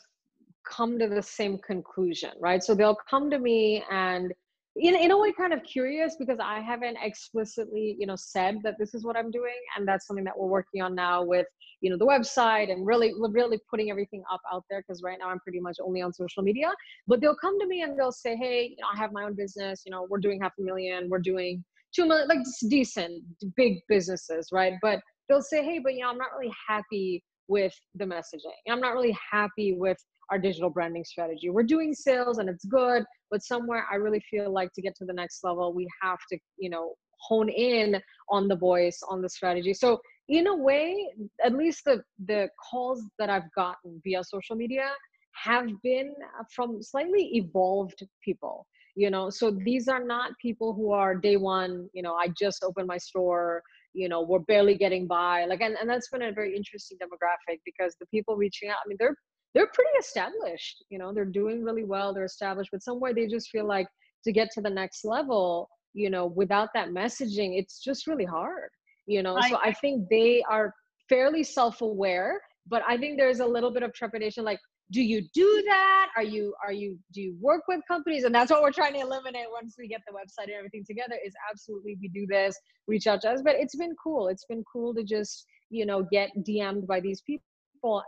come 0.66 0.98
to 1.00 1.08
the 1.08 1.22
same 1.22 1.58
conclusion, 1.58 2.32
right? 2.40 2.64
So 2.64 2.74
they'll 2.74 2.98
come 3.10 3.30
to 3.30 3.40
me 3.40 3.84
and 3.92 4.34
in, 4.80 4.96
in 4.96 5.12
a 5.12 5.18
way 5.18 5.32
kind 5.32 5.54
of 5.54 5.62
curious 5.64 6.16
because 6.18 6.40
i 6.42 6.60
haven't 6.60 6.98
explicitly 7.04 7.96
you 8.00 8.08
know 8.08 8.16
said 8.16 8.58
that 8.64 8.76
this 8.80 8.94
is 8.94 9.04
what 9.04 9.18
i'm 9.18 9.30
doing 9.30 9.60
and 9.76 9.88
that's 9.88 10.08
something 10.08 10.24
that 10.24 10.38
we're 10.38 10.48
working 10.48 10.82
on 10.82 10.96
now 10.96 11.24
with 11.24 11.46
you 11.82 11.90
know 11.90 11.98
the 11.98 12.06
website 12.06 12.72
and 12.72 12.86
really 12.86 13.14
really 13.32 13.60
putting 13.70 13.90
everything 13.90 14.24
up 14.32 14.42
out 14.52 14.64
there 14.70 14.82
because 14.82 15.02
right 15.04 15.18
now 15.20 15.30
i'm 15.30 15.40
pretty 15.40 15.60
much 15.60 15.78
only 15.84 16.02
on 16.02 16.14
social 16.14 16.44
media. 16.44 16.72
But 17.08 17.22
they'll 17.22 17.36
come 17.36 17.60
to 17.60 17.68
me 17.68 17.82
and 17.82 17.98
they'll 17.98 18.12
say 18.12 18.36
hey 18.36 18.64
you 18.70 18.78
know 18.82 18.88
i 18.94 18.98
have 18.98 19.12
my 19.12 19.24
own 19.24 19.36
business 19.36 19.84
you 19.86 19.92
know 19.92 20.08
we're 20.10 20.20
doing 20.20 20.42
half 20.42 20.54
a 20.60 20.64
million 20.64 21.10
we're 21.10 21.20
doing 21.20 21.64
two 21.94 22.06
million 22.06 22.28
like 22.28 22.40
decent 22.70 23.24
big 23.56 23.80
businesses 23.88 24.50
right? 24.52 24.74
But 24.82 25.00
they'll 25.28 25.42
say 25.42 25.64
hey 25.64 25.80
but 25.80 25.94
you 25.94 26.02
know 26.02 26.10
i'm 26.10 26.18
not 26.18 26.30
really 26.38 26.54
happy 26.68 27.24
with 27.50 27.74
the 27.96 28.06
messaging. 28.06 28.54
I'm 28.70 28.80
not 28.80 28.94
really 28.94 29.18
happy 29.32 29.74
with 29.74 29.98
our 30.32 30.40
digital 30.40 30.70
branding 30.70 31.04
strategy. 31.04 31.50
We're 31.50 31.64
doing 31.64 31.94
sales 31.94 32.38
and 32.38 32.50
it's 32.50 32.66
good, 32.66 33.04
but 33.32 33.44
somewhere 33.44 33.86
I 33.92 33.96
really 33.96 34.22
feel 34.30 34.52
like 34.52 34.72
to 34.74 34.82
get 34.82 34.96
to 34.98 35.06
the 35.06 35.14
next 35.14 35.44
level, 35.44 35.74
we 35.74 35.88
have 36.02 36.20
to, 36.32 36.38
you 36.58 36.70
know, 36.70 36.94
hone 37.20 37.50
in 37.50 38.02
on 38.30 38.48
the 38.48 38.56
voice, 38.56 39.00
on 39.10 39.22
the 39.22 39.30
strategy. 39.30 39.74
So 39.74 40.00
in 40.30 40.48
a 40.48 40.56
way, 40.56 41.12
at 41.44 41.54
least 41.54 41.84
the 41.86 42.04
the 42.26 42.50
calls 42.70 43.04
that 43.18 43.30
I've 43.30 43.52
gotten 43.56 44.00
via 44.04 44.24
social 44.24 44.56
media 44.56 44.92
have 45.34 45.68
been 45.84 46.14
from 46.56 46.82
slightly 46.82 47.32
evolved 47.36 48.06
people 48.24 48.66
you 48.96 49.10
know 49.10 49.30
so 49.30 49.52
these 49.52 49.88
are 49.88 50.04
not 50.04 50.32
people 50.42 50.74
who 50.74 50.92
are 50.92 51.16
day 51.16 51.38
one 51.38 51.88
you 51.94 52.02
know 52.02 52.16
i 52.16 52.28
just 52.38 52.64
opened 52.64 52.88
my 52.88 52.98
store 52.98 53.62
you 53.94 54.10
know 54.10 54.22
we're 54.22 54.40
barely 54.40 54.76
getting 54.76 55.08
by 55.08 55.46
like 55.46 55.62
and, 55.62 55.76
and 55.80 55.90
that's 55.90 56.10
been 56.10 56.24
a 56.24 56.32
very 56.32 56.56
interesting 56.56 56.98
demographic 56.98 57.60
because 57.66 57.96
the 58.00 58.06
people 58.08 58.36
reaching 58.36 58.70
out 58.70 58.78
i 58.84 58.88
mean 58.88 58.98
they're 59.00 59.16
they're 59.54 59.68
pretty 59.74 59.92
established 60.00 60.84
you 60.90 60.98
know 60.98 61.14
they're 61.14 61.26
doing 61.26 61.64
really 61.64 61.84
well 61.84 62.14
they're 62.14 62.26
established 62.26 62.70
but 62.72 62.84
somewhere 62.84 63.14
they 63.14 63.28
just 63.28 63.50
feel 63.50 63.66
like 63.66 63.88
to 64.24 64.32
get 64.32 64.50
to 64.52 64.62
the 64.62 64.70
next 64.70 65.06
level 65.06 65.70
you 65.94 66.10
know 66.10 66.28
without 66.28 66.70
that 66.74 66.90
messaging 66.90 67.58
it's 67.58 67.80
just 67.80 68.08
really 68.08 68.26
hard 68.26 68.70
you 69.08 69.24
know 69.24 69.36
I, 69.36 69.50
so 69.50 69.58
i 69.64 69.74
think 69.74 70.08
they 70.10 70.44
are 70.50 70.74
fairly 71.08 71.44
self-aware 71.44 72.40
but 72.68 72.84
i 72.88 72.98
think 72.98 73.18
there's 73.18 73.40
a 73.40 73.46
little 73.46 73.72
bit 73.72 73.84
of 73.84 73.94
trepidation 73.94 74.44
like 74.44 74.60
do 74.92 75.04
you 75.04 75.22
do 75.34 75.64
that? 75.68 76.08
Are 76.16 76.24
you 76.24 76.54
are 76.66 76.74
you 76.74 76.98
do 77.14 77.22
you 77.22 77.36
work 77.40 77.62
with 77.68 77.80
companies? 77.88 78.24
And 78.24 78.34
that's 78.34 78.50
what 78.50 78.62
we're 78.62 78.72
trying 78.72 78.94
to 78.94 79.00
eliminate 79.02 79.46
once 79.52 79.76
we 79.78 79.88
get 79.88 80.02
the 80.08 80.14
website 80.14 80.46
and 80.46 80.56
everything 80.58 80.84
together 80.84 81.16
is 81.24 81.34
absolutely 81.50 81.98
we 82.02 82.08
do 82.08 82.26
this 82.28 82.58
reach 82.88 83.06
out 83.06 83.22
to 83.22 83.30
us 83.30 83.42
but 83.44 83.56
it's 83.56 83.76
been 83.76 83.96
cool 84.04 84.28
it's 84.28 84.46
been 84.46 84.64
cool 84.72 84.94
to 84.96 85.04
just 85.04 85.46
you 85.70 85.86
know 85.86 86.06
get 86.12 86.32
dm'd 86.40 86.88
by 86.88 87.00
these 87.00 87.22
people 87.22 87.46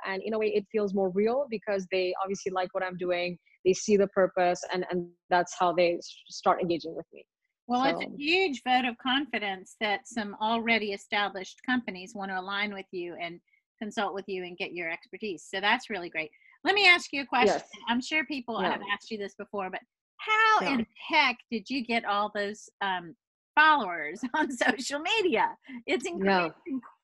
and 0.05 0.21
in 0.23 0.33
a 0.33 0.39
way 0.39 0.47
it 0.47 0.65
feels 0.71 0.93
more 0.93 1.09
real 1.09 1.47
because 1.49 1.85
they 1.91 2.13
obviously 2.23 2.51
like 2.51 2.73
what 2.73 2.83
i'm 2.83 2.97
doing 2.97 3.37
they 3.65 3.73
see 3.73 3.97
the 3.97 4.07
purpose 4.07 4.61
and 4.73 4.85
and 4.91 5.07
that's 5.29 5.55
how 5.57 5.73
they 5.73 5.99
start 6.29 6.61
engaging 6.61 6.95
with 6.95 7.05
me 7.13 7.25
well, 7.67 7.85
so. 7.85 7.89
it's 7.89 8.01
a 8.05 8.17
huge 8.17 8.61
vote 8.67 8.83
of 8.83 8.97
confidence 8.97 9.77
that 9.79 10.05
some 10.05 10.35
already 10.41 10.91
established 10.91 11.61
companies 11.65 12.13
want 12.13 12.29
to 12.31 12.37
align 12.37 12.73
with 12.73 12.87
you 12.91 13.15
and 13.21 13.39
consult 13.81 14.13
with 14.13 14.25
you 14.27 14.43
and 14.43 14.57
get 14.57 14.73
your 14.73 14.89
expertise. 14.89 15.47
So 15.49 15.61
that's 15.61 15.89
really 15.89 16.09
great. 16.09 16.31
Let 16.63 16.75
me 16.75 16.87
ask 16.87 17.13
you 17.13 17.21
a 17.21 17.25
question. 17.25 17.55
Yes. 17.55 17.69
I'm 17.87 18.01
sure 18.01 18.25
people 18.25 18.61
yeah. 18.61 18.71
have 18.71 18.81
asked 18.93 19.09
you 19.09 19.17
this 19.17 19.35
before, 19.35 19.69
but 19.69 19.79
how 20.17 20.61
yeah. 20.61 20.73
in 20.73 20.85
heck 21.09 21.37
did 21.49 21.69
you 21.69 21.83
get 21.83 22.05
all 22.05 22.31
those 22.35 22.69
um, 22.81 23.15
followers 23.55 24.19
on 24.33 24.51
social 24.51 24.99
media? 24.99 25.55
It's 25.87 26.05
incredible. 26.05 26.53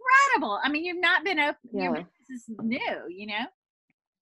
Incredible. 0.08 0.60
I 0.64 0.70
mean, 0.70 0.86
you've 0.86 1.02
not 1.02 1.24
been 1.24 1.40
open. 1.40 1.56
Yeah. 1.74 2.04
This 2.30 2.50
is 2.50 2.56
new, 2.62 3.04
you 3.10 3.28
know. 3.28 3.46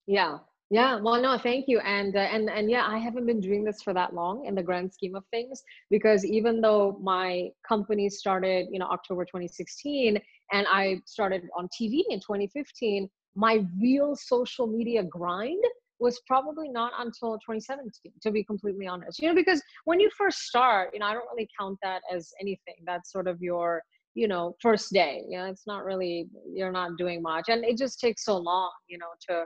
Yeah, 0.07 0.37
yeah, 0.71 0.99
well, 0.99 1.21
no, 1.21 1.37
thank 1.37 1.67
you, 1.67 1.79
and 1.79 2.15
uh, 2.15 2.19
and 2.19 2.49
and 2.49 2.71
yeah, 2.71 2.87
I 2.87 2.97
haven't 2.97 3.27
been 3.27 3.39
doing 3.39 3.63
this 3.63 3.83
for 3.83 3.93
that 3.93 4.15
long 4.15 4.45
in 4.45 4.55
the 4.55 4.63
grand 4.63 4.91
scheme 4.91 5.15
of 5.15 5.23
things 5.27 5.61
because 5.91 6.25
even 6.25 6.59
though 6.59 6.97
my 7.03 7.49
company 7.67 8.09
started, 8.09 8.67
you 8.71 8.79
know, 8.79 8.87
October 8.87 9.25
2016, 9.25 10.19
and 10.51 10.67
I 10.67 11.01
started 11.05 11.43
on 11.55 11.67
TV 11.67 12.01
in 12.09 12.19
2015, 12.19 13.07
my 13.35 13.63
real 13.79 14.15
social 14.15 14.65
media 14.65 15.03
grind 15.03 15.63
was 15.99 16.19
probably 16.27 16.67
not 16.67 16.91
until 16.97 17.33
2017 17.35 18.11
to 18.21 18.29
be 18.29 18.43
completely 18.43 18.85
honest 18.85 19.21
you 19.21 19.29
know 19.29 19.33
because 19.33 19.61
when 19.85 19.97
you 19.97 20.09
first 20.17 20.39
start 20.39 20.89
you 20.91 20.99
know 20.99 21.05
i 21.05 21.13
don't 21.13 21.25
really 21.31 21.47
count 21.57 21.79
that 21.81 22.01
as 22.13 22.33
anything 22.41 22.75
that's 22.85 23.13
sort 23.13 23.29
of 23.29 23.41
your 23.41 23.81
you 24.15 24.27
know 24.27 24.55
first 24.61 24.91
day 24.91 25.23
you 25.29 25.37
know 25.37 25.45
it's 25.45 25.67
not 25.67 25.83
really 25.85 26.27
you're 26.51 26.71
not 26.71 26.97
doing 26.97 27.21
much. 27.21 27.45
And 27.49 27.63
it 27.63 27.77
just 27.77 27.99
takes 27.99 28.25
so 28.25 28.37
long 28.37 28.71
you 28.87 28.97
know 28.97 29.13
to 29.29 29.43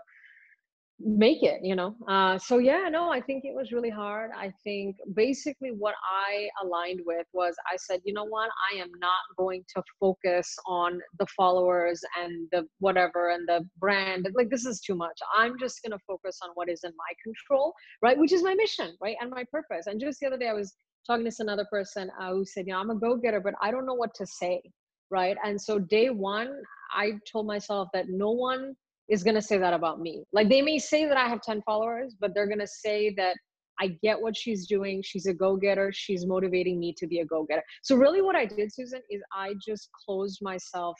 make 1.02 1.44
it 1.44 1.62
you 1.64 1.76
know. 1.76 1.96
Uh, 2.08 2.38
so 2.38 2.58
yeah 2.58 2.88
no 2.92 3.10
i 3.10 3.22
think 3.22 3.46
it 3.46 3.56
was 3.56 3.72
really 3.72 3.90
hard. 3.90 4.32
I 4.38 4.52
think 4.64 4.96
basically 5.16 5.72
what 5.72 5.96
i 6.28 6.50
aligned 6.64 7.02
with 7.06 7.26
was 7.34 7.56
i 7.72 7.76
said 7.78 8.02
you 8.06 8.14
know 8.14 8.26
what? 8.26 8.50
I 8.72 8.78
am 8.78 8.92
not 9.00 9.24
going 9.38 9.64
to 9.76 9.84
focus 10.00 10.56
on 10.68 11.00
the 11.18 11.28
followers 11.36 12.02
and 12.22 12.48
the 12.52 12.68
whatever 12.80 13.32
and 13.32 13.48
the 13.48 13.66
brand. 13.80 14.28
Like 14.36 14.50
this 14.50 14.66
is 14.66 14.80
too 14.82 14.96
much. 14.96 15.18
I'm 15.36 15.58
just 15.58 15.82
going 15.82 15.98
to 15.98 16.04
focus 16.06 16.40
on 16.44 16.50
what 16.54 16.70
is 16.70 16.82
in 16.84 16.92
my 16.92 17.14
control 17.24 17.74
right? 18.04 18.18
Which 18.18 18.34
is 18.34 18.44
my 18.44 18.54
mission 18.54 18.96
right? 19.02 19.16
And 19.20 19.32
my 19.32 19.46
purpose. 19.52 19.88
And 19.88 20.00
just 20.00 20.20
the 20.20 20.28
other 20.28 20.38
day 20.38 20.50
i 20.50 20.54
was 20.54 20.76
talking 21.06 21.26
to 21.26 21.36
another 21.40 21.66
person 21.66 22.10
uh, 22.20 22.32
who 22.32 22.46
said 22.46 22.66
you 22.68 22.74
know 22.74 22.80
i'm 22.80 22.90
a 22.90 22.96
go-getter 22.96 23.40
but 23.40 23.54
i 23.62 23.72
don't 23.72 23.86
know 23.86 23.94
what 23.94 24.14
to 24.14 24.26
say 24.26 24.62
right 25.10 25.38
and 25.44 25.60
so 25.60 25.80
day 25.80 26.10
one 26.10 26.52
i 26.96 27.12
told 27.32 27.48
myself 27.48 27.88
that 27.94 28.10
no 28.10 28.32
one 28.32 28.76
is 29.10 29.24
going 29.24 29.36
to 29.36 29.42
say 29.42 29.58
that 29.58 29.74
about 29.74 30.00
me. 30.00 30.24
Like 30.32 30.50
they 30.50 30.62
may 30.62 30.78
say 30.78 31.06
that 31.06 31.18
I 31.18 31.28
have 31.28 31.42
10 31.42 31.64
followers, 31.64 32.16
but 32.20 32.34
they're 32.34 32.48
going 32.48 32.60
to 32.60 32.68
say 32.68 33.14
that 33.18 33.36
I 33.82 33.98
get 34.04 34.22
what 34.22 34.38
she's 34.38 34.68
doing. 34.68 35.02
She's 35.04 35.26
a 35.26 35.34
go 35.34 35.56
getter. 35.56 35.92
She's 35.94 36.26
motivating 36.26 36.80
me 36.80 36.94
to 36.98 37.08
be 37.08 37.20
a 37.20 37.26
go 37.26 37.46
getter. 37.50 37.64
So, 37.82 37.96
really, 37.96 38.22
what 38.22 38.36
I 38.36 38.46
did, 38.46 38.74
Susan, 38.74 39.02
is 39.10 39.22
I 39.34 39.54
just 39.66 39.90
closed 40.06 40.40
myself 40.42 40.96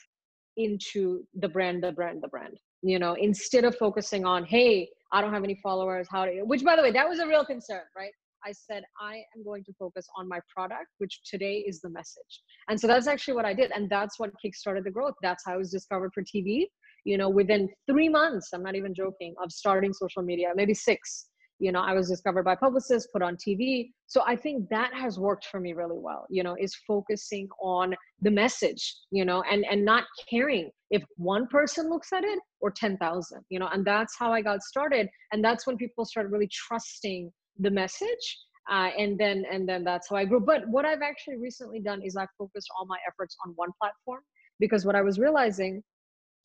into 0.56 1.22
the 1.34 1.48
brand, 1.48 1.84
the 1.84 1.92
brand, 1.92 2.22
the 2.22 2.28
brand. 2.28 2.56
You 2.82 2.98
know, 2.98 3.14
instead 3.14 3.64
of 3.64 3.76
focusing 3.76 4.24
on, 4.24 4.44
hey, 4.44 4.88
I 5.12 5.20
don't 5.20 5.34
have 5.34 5.44
any 5.44 5.60
followers. 5.62 6.08
How 6.10 6.24
do 6.24 6.32
you, 6.32 6.46
which, 6.46 6.64
by 6.64 6.74
the 6.74 6.82
way, 6.82 6.90
that 6.90 7.06
was 7.06 7.18
a 7.18 7.26
real 7.26 7.44
concern, 7.44 7.82
right? 7.94 8.12
I 8.44 8.52
said, 8.52 8.82
I 9.00 9.22
am 9.36 9.44
going 9.44 9.64
to 9.64 9.72
focus 9.78 10.06
on 10.16 10.28
my 10.28 10.40
product, 10.54 10.88
which 10.98 11.20
today 11.24 11.64
is 11.66 11.80
the 11.80 11.90
message. 11.90 12.42
And 12.68 12.80
so 12.80 12.86
that's 12.86 13.06
actually 13.06 13.34
what 13.34 13.44
I 13.44 13.54
did. 13.54 13.70
And 13.74 13.88
that's 13.88 14.18
what 14.18 14.30
kickstarted 14.44 14.84
the 14.84 14.90
growth. 14.90 15.14
That's 15.22 15.44
how 15.46 15.54
I 15.54 15.56
was 15.56 15.70
discovered 15.70 16.12
for 16.14 16.22
TV 16.22 16.66
you 17.04 17.16
know 17.16 17.28
within 17.28 17.68
three 17.88 18.08
months 18.08 18.50
i'm 18.52 18.62
not 18.62 18.74
even 18.74 18.94
joking 18.94 19.34
of 19.42 19.50
starting 19.50 19.92
social 19.92 20.22
media 20.22 20.48
maybe 20.54 20.74
six 20.74 21.26
you 21.58 21.72
know 21.72 21.80
i 21.80 21.92
was 21.92 22.08
discovered 22.08 22.44
by 22.44 22.54
publicists 22.54 23.08
put 23.12 23.22
on 23.22 23.36
tv 23.36 23.90
so 24.06 24.22
i 24.26 24.34
think 24.36 24.68
that 24.68 24.92
has 24.94 25.18
worked 25.18 25.46
for 25.46 25.60
me 25.60 25.72
really 25.72 25.98
well 25.98 26.26
you 26.30 26.42
know 26.42 26.56
is 26.58 26.74
focusing 26.86 27.48
on 27.62 27.94
the 28.22 28.30
message 28.30 28.96
you 29.10 29.24
know 29.24 29.42
and 29.50 29.64
and 29.70 29.84
not 29.84 30.04
caring 30.28 30.70
if 30.90 31.02
one 31.16 31.46
person 31.46 31.88
looks 31.88 32.12
at 32.12 32.24
it 32.24 32.38
or 32.60 32.70
10,000 32.70 33.40
you 33.48 33.58
know 33.58 33.68
and 33.72 33.84
that's 33.84 34.16
how 34.18 34.32
i 34.32 34.42
got 34.42 34.62
started 34.62 35.08
and 35.32 35.44
that's 35.44 35.66
when 35.66 35.76
people 35.76 36.04
started 36.04 36.30
really 36.30 36.48
trusting 36.52 37.30
the 37.60 37.70
message 37.70 38.38
uh, 38.70 38.90
and 38.98 39.18
then 39.18 39.44
and 39.50 39.68
then 39.68 39.84
that's 39.84 40.08
how 40.08 40.16
i 40.16 40.24
grew 40.24 40.40
but 40.40 40.66
what 40.68 40.84
i've 40.84 41.02
actually 41.02 41.36
recently 41.36 41.80
done 41.80 42.02
is 42.02 42.16
i've 42.16 42.28
focused 42.38 42.68
all 42.78 42.86
my 42.86 42.98
efforts 43.08 43.36
on 43.46 43.52
one 43.56 43.70
platform 43.80 44.20
because 44.58 44.84
what 44.84 44.94
i 44.94 45.02
was 45.02 45.18
realizing 45.18 45.82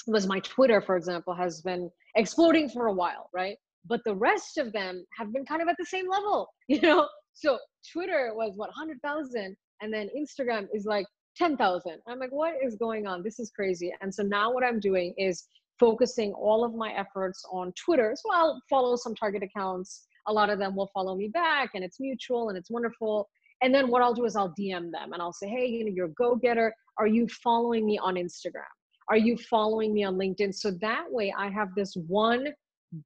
was 0.07 0.27
my 0.27 0.39
Twitter, 0.39 0.81
for 0.81 0.98
example, 0.98 1.34
has 1.34 1.62
been 1.62 1.89
exploding 2.15 2.69
for 2.69 2.88
a 2.88 2.93
while, 2.93 3.29
right? 3.34 3.57
But 3.88 4.01
the 4.05 4.15
rest 4.15 4.57
of 4.57 4.72
them 4.72 5.05
have 5.17 5.34
been 5.34 5.45
kind 5.45 5.62
of 5.62 5.67
at 5.67 5.75
the 5.77 5.86
same 5.86 6.10
level, 6.10 6.48
you 6.67 6.81
know? 6.81 7.07
So 7.34 7.60
Twitter 7.91 8.31
was 8.34 8.53
what, 8.55 8.69
100,000, 8.69 9.55
and 9.81 9.93
then 9.93 10.10
Instagram 10.17 10.67
is 10.74 10.86
like 10.86 11.05
10,000. 11.36 12.00
I'm 12.07 12.19
like, 12.19 12.31
what 12.31 12.53
is 12.63 12.75
going 12.75 13.07
on? 13.07 13.24
This 13.24 13.39
is 13.39 13.51
crazy. 13.51 13.93
And 14.01 14.13
so 14.13 14.24
now 14.24 14.53
what 14.53 14.63
I'm 14.63 14.79
doing 14.79 15.13
is 15.17 15.48
focusing 15.79 16.31
all 16.34 16.63
of 16.63 16.74
my 16.74 16.93
efforts 16.93 17.43
on 17.51 17.74
Twitter. 17.74 18.15
So 18.15 18.29
I'll 18.34 18.62
follow 18.69 18.95
some 18.95 19.13
target 19.15 19.43
accounts. 19.43 20.07
A 20.27 20.34
lot 20.34 20.50
of 20.50 20.60
them 20.60 20.75
will 20.75 20.89
follow 20.94 21.15
me 21.15 21.27
back, 21.27 21.72
and 21.75 21.84
it's 21.84 22.00
mutual 22.00 22.50
and 22.50 22.58
it's 22.58 22.70
wonderful. 22.70 23.27
And 23.62 23.74
then 23.74 23.88
what 23.88 24.01
I'll 24.01 24.13
do 24.13 24.25
is 24.25 24.36
I'll 24.36 24.53
DM 24.60 24.91
them 24.91 25.13
and 25.13 25.22
I'll 25.22 25.34
say, 25.34 25.48
hey, 25.48 25.65
you 25.65 25.86
know, 25.86 25.91
you're 25.94 26.08
a 26.08 26.13
go 26.13 26.36
getter. 26.36 26.74
Are 26.98 27.08
you 27.08 27.27
following 27.44 27.86
me 27.86 27.98
on 27.98 28.15
Instagram? 28.15 28.63
Are 29.10 29.17
you 29.17 29.38
following 29.38 29.94
me 29.94 30.03
on 30.03 30.15
LinkedIn? 30.15 30.53
So 30.53 30.72
that 30.82 31.05
way 31.10 31.34
I 31.38 31.50
have 31.50 31.70
this 31.75 31.96
one 32.08 32.50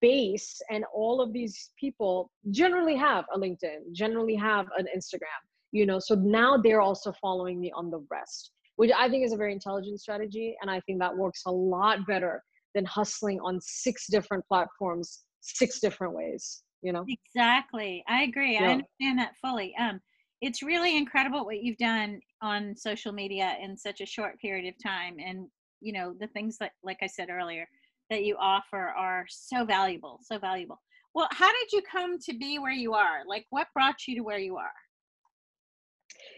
base 0.02 0.62
and 0.70 0.86
all 0.94 1.22
of 1.22 1.34
these 1.34 1.72
people 1.80 2.32
generally 2.52 2.96
have 2.96 3.26
a 3.34 3.40
LinkedIn, 3.40 3.92
generally 3.94 4.36
have 4.36 4.68
an 4.78 4.88
Instagram, 4.96 5.42
you 5.72 5.86
know, 5.86 6.00
so 6.00 6.16
now 6.16 6.58
they're 6.58 6.82
also 6.82 7.14
following 7.22 7.60
me 7.60 7.72
on 7.76 7.90
the 7.90 8.06
rest, 8.10 8.52
which 8.76 8.92
I 8.96 9.10
think 9.10 9.26
is 9.26 9.34
a 9.34 9.38
very 9.38 9.54
intelligent 9.54 10.00
strategy. 10.00 10.56
And 10.62 10.70
I 10.70 10.80
think 10.82 11.00
that 11.00 11.16
works 11.16 11.44
a 11.46 11.52
lot 11.52 12.06
better 12.08 12.44
than 12.76 12.86
hustling 12.86 13.40
on 13.40 13.60
six 13.62 14.08
different 14.10 14.46
platforms, 14.48 15.22
six 15.42 15.80
different 15.80 16.14
ways, 16.14 16.64
you 16.82 16.94
know? 16.94 17.06
Exactly. 17.08 18.04
I 18.08 18.24
agree. 18.24 18.54
Yeah. 18.54 18.66
I 18.66 18.72
understand 18.72 19.20
that 19.20 19.34
fully. 19.42 19.76
Um, 19.78 20.00
it's 20.42 20.64
really 20.64 20.96
incredible 20.96 21.46
what 21.46 21.62
you've 21.62 21.78
done 21.78 22.20
on 22.42 22.76
social 22.76 23.12
media 23.12 23.58
in 23.62 23.78
such 23.78 24.02
a 24.02 24.06
short 24.06 24.40
period 24.40 24.68
of 24.68 24.76
time 24.82 25.18
and 25.24 25.48
you 25.82 25.94
know 25.94 26.14
the 26.20 26.28
things 26.28 26.58
that 26.58 26.72
like 26.84 26.98
i 27.02 27.08
said 27.08 27.30
earlier 27.30 27.68
that 28.10 28.24
you 28.24 28.36
offer 28.40 28.94
are 28.98 29.26
so 29.30 29.66
valuable 29.66 30.20
so 30.22 30.38
valuable 30.38 30.80
well 31.14 31.28
how 31.32 31.52
did 31.52 31.72
you 31.72 31.82
come 31.90 32.18
to 32.18 32.34
be 32.38 32.60
where 32.60 32.72
you 32.72 32.94
are 32.94 33.22
like 33.28 33.46
what 33.50 33.68
brought 33.74 34.08
you 34.08 34.16
to 34.16 34.22
where 34.22 34.40
you 34.40 34.58
are 34.58 34.72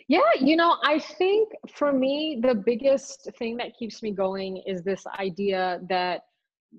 yeah 0.08 0.20
you 0.40 0.56
know 0.56 0.78
i 0.84 1.00
think 1.00 1.50
for 1.74 1.92
me 1.92 2.40
the 2.42 2.56
biggest 2.56 3.30
thing 3.38 3.58
that 3.58 3.72
keeps 3.78 4.02
me 4.02 4.12
going 4.12 4.62
is 4.66 4.82
this 4.84 5.06
idea 5.20 5.80
that 5.88 6.22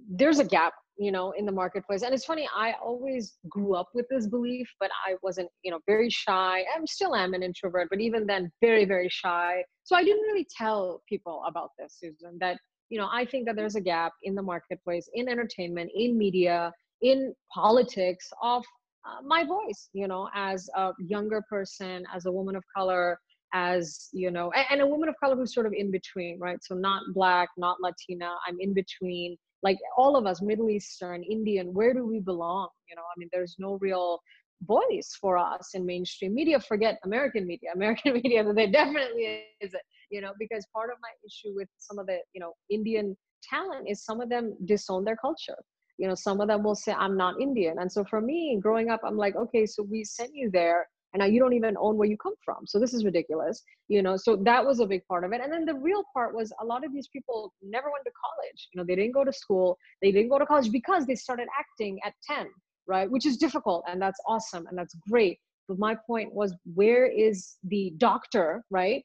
there's 0.09 0.39
a 0.39 0.45
gap 0.45 0.73
you 1.03 1.13
know 1.13 1.33
in 1.33 1.47
the 1.47 1.53
marketplace. 1.53 2.03
And 2.03 2.15
it's 2.15 2.25
funny 2.25 2.49
i 2.57 2.75
always 2.83 3.37
grew 3.49 3.75
up 3.75 3.89
with 3.95 4.07
this 4.11 4.27
belief 4.27 4.69
but 4.81 4.91
i 5.07 5.15
wasn't 5.23 5.49
you 5.63 5.71
know 5.71 5.81
very 5.87 6.11
shy. 6.11 6.65
I'm 6.75 6.87
still 6.87 7.15
am 7.15 7.35
an 7.35 7.43
introvert 7.43 7.89
but 7.91 8.01
even 8.01 8.27
then 8.27 8.51
very 8.61 8.85
very 8.85 9.09
shy. 9.11 9.65
So 9.85 9.97
i 9.97 10.05
didn't 10.05 10.23
really 10.23 10.47
tell 10.57 11.03
people 11.09 11.43
about 11.47 11.71
this 11.79 11.97
susan 11.99 12.39
that 12.41 12.59
you 12.89 12.99
know 12.99 13.09
i 13.13 13.25
think 13.25 13.47
that 13.47 13.57
there's 13.57 13.77
a 13.77 13.81
gap 13.81 14.13
in 14.23 14.35
the 14.35 14.43
marketplace 14.43 15.09
in 15.15 15.29
entertainment 15.29 15.91
in 15.95 16.17
media 16.17 16.73
in 17.01 17.35
politics 17.53 18.31
of 18.43 18.63
uh, 19.07 19.21
my 19.27 19.45
voice 19.45 19.89
you 19.93 20.07
know 20.07 20.29
as 20.35 20.69
a 20.77 20.91
younger 20.99 21.43
person 21.49 22.05
as 22.15 22.27
a 22.27 22.33
woman 22.33 22.55
of 22.55 22.63
color 22.77 23.19
as 23.53 24.09
you 24.13 24.31
know 24.31 24.51
and, 24.53 24.67
and 24.71 24.81
a 24.81 24.87
woman 24.87 25.09
of 25.09 25.15
color 25.23 25.37
who's 25.37 25.55
sort 25.55 25.67
of 25.67 25.73
in 25.73 25.91
between 25.91 26.39
right? 26.39 26.59
So 26.63 26.75
not 26.75 27.03
black 27.15 27.49
not 27.57 27.77
latina. 27.81 28.35
I'm 28.47 28.57
in 28.61 28.73
between 28.75 29.37
like 29.63 29.79
all 29.97 30.17
of 30.17 30.27
us 30.27 30.43
middle 30.43 30.69
eastern 30.71 31.23
indian 31.23 31.73
where 31.73 31.95
do 31.95 32.07
we 32.07 32.21
belong 32.21 32.69
you 32.89 32.97
know? 32.97 33.03
I 33.03 33.15
mean 33.19 33.29
there's 33.33 33.57
no 33.59 33.79
real 33.81 34.21
voice 34.65 35.17
for 35.21 35.37
us 35.39 35.71
in 35.75 35.85
mainstream 35.85 36.35
media. 36.35 36.61
Forget 36.61 36.99
american 37.05 37.47
media. 37.47 37.71
American 37.75 38.15
media 38.15 38.45
there 38.53 38.71
definitely 38.71 39.45
is 39.61 39.75
it 39.75 39.83
you 40.11 40.21
know? 40.21 40.33
Because 40.39 40.67
part 40.75 40.91
of 40.91 40.99
my 41.01 41.09
issue 41.27 41.55
with 41.55 41.69
some 41.79 41.99
of 41.99 42.07
the 42.07 42.19
you 42.35 42.41
know 42.41 42.53
indian 42.71 43.17
talent 43.43 43.89
is 43.89 44.05
some 44.05 44.21
of 44.21 44.29
them 44.29 44.55
disown 44.67 45.05
their 45.05 45.17
culture. 45.17 45.57
You 45.99 46.09
know 46.09 46.15
some 46.15 46.41
of 46.41 46.49
them 46.49 46.63
will 46.63 46.75
say 46.75 46.93
i'm 46.93 47.17
not 47.17 47.41
indian. 47.41 47.79
And 47.79 47.91
so 47.91 48.05
for 48.05 48.21
me 48.21 48.59
growing 48.61 48.91
up 48.91 49.01
i'm 49.05 49.17
like 49.17 49.37
okay 49.37 49.67
so 49.67 49.83
we 49.83 50.05
sent 50.05 50.31
you 50.35 50.51
there 50.53 50.87
and 51.13 51.21
now 51.21 51.27
you 51.27 51.39
don't 51.39 51.53
even 51.53 51.77
own 51.79 51.97
where 51.97 52.09
you 52.09 52.17
come 52.17 52.35
from. 52.45 52.67
So 52.67 52.79
this 52.79 52.95
is 52.95 53.05
ridiculous 53.05 53.63
you 53.89 54.03
know? 54.03 54.17
So 54.17 54.37
that 54.37 54.65
was 54.65 54.81
a 54.81 54.87
big 54.87 55.07
part 55.07 55.25
of 55.25 55.33
it. 55.33 55.41
And 55.43 55.53
then 55.53 55.65
the 55.65 55.75
real 55.75 56.05
part 56.15 56.35
was 56.35 56.53
a 56.61 56.65
lot 56.65 56.85
of 56.85 56.93
these 56.93 57.09
people 57.09 57.53
never 57.63 57.91
went 57.91 58.05
to 58.05 58.13
college 58.25 58.69
you 58.73 58.79
know? 58.81 58.85
They 58.87 58.97
didn't 58.97 59.13
go 59.13 59.25
to 59.25 59.33
school. 59.33 59.79
They 60.01 60.13
didn't 60.13 60.31
go 60.31 60.39
to 60.39 60.47
college 60.47 60.71
because 60.71 61.07
they 61.07 61.15
started 61.15 61.49
acting 61.59 61.99
at 62.05 62.15
10 62.29 62.47
right? 62.89 63.11
Which 63.11 63.27
is 63.27 63.37
difficult 63.37 63.85
and 63.89 64.01
that's 64.01 64.21
awesome 64.27 64.67
and 64.67 64.77
that's 64.77 64.95
great. 65.09 65.39
But 65.69 65.79
my 65.79 65.97
point 66.07 66.33
was 66.35 66.55
where 66.75 67.07
is 67.07 67.57
the 67.65 67.93
doctor 67.99 68.65
right? 68.71 69.05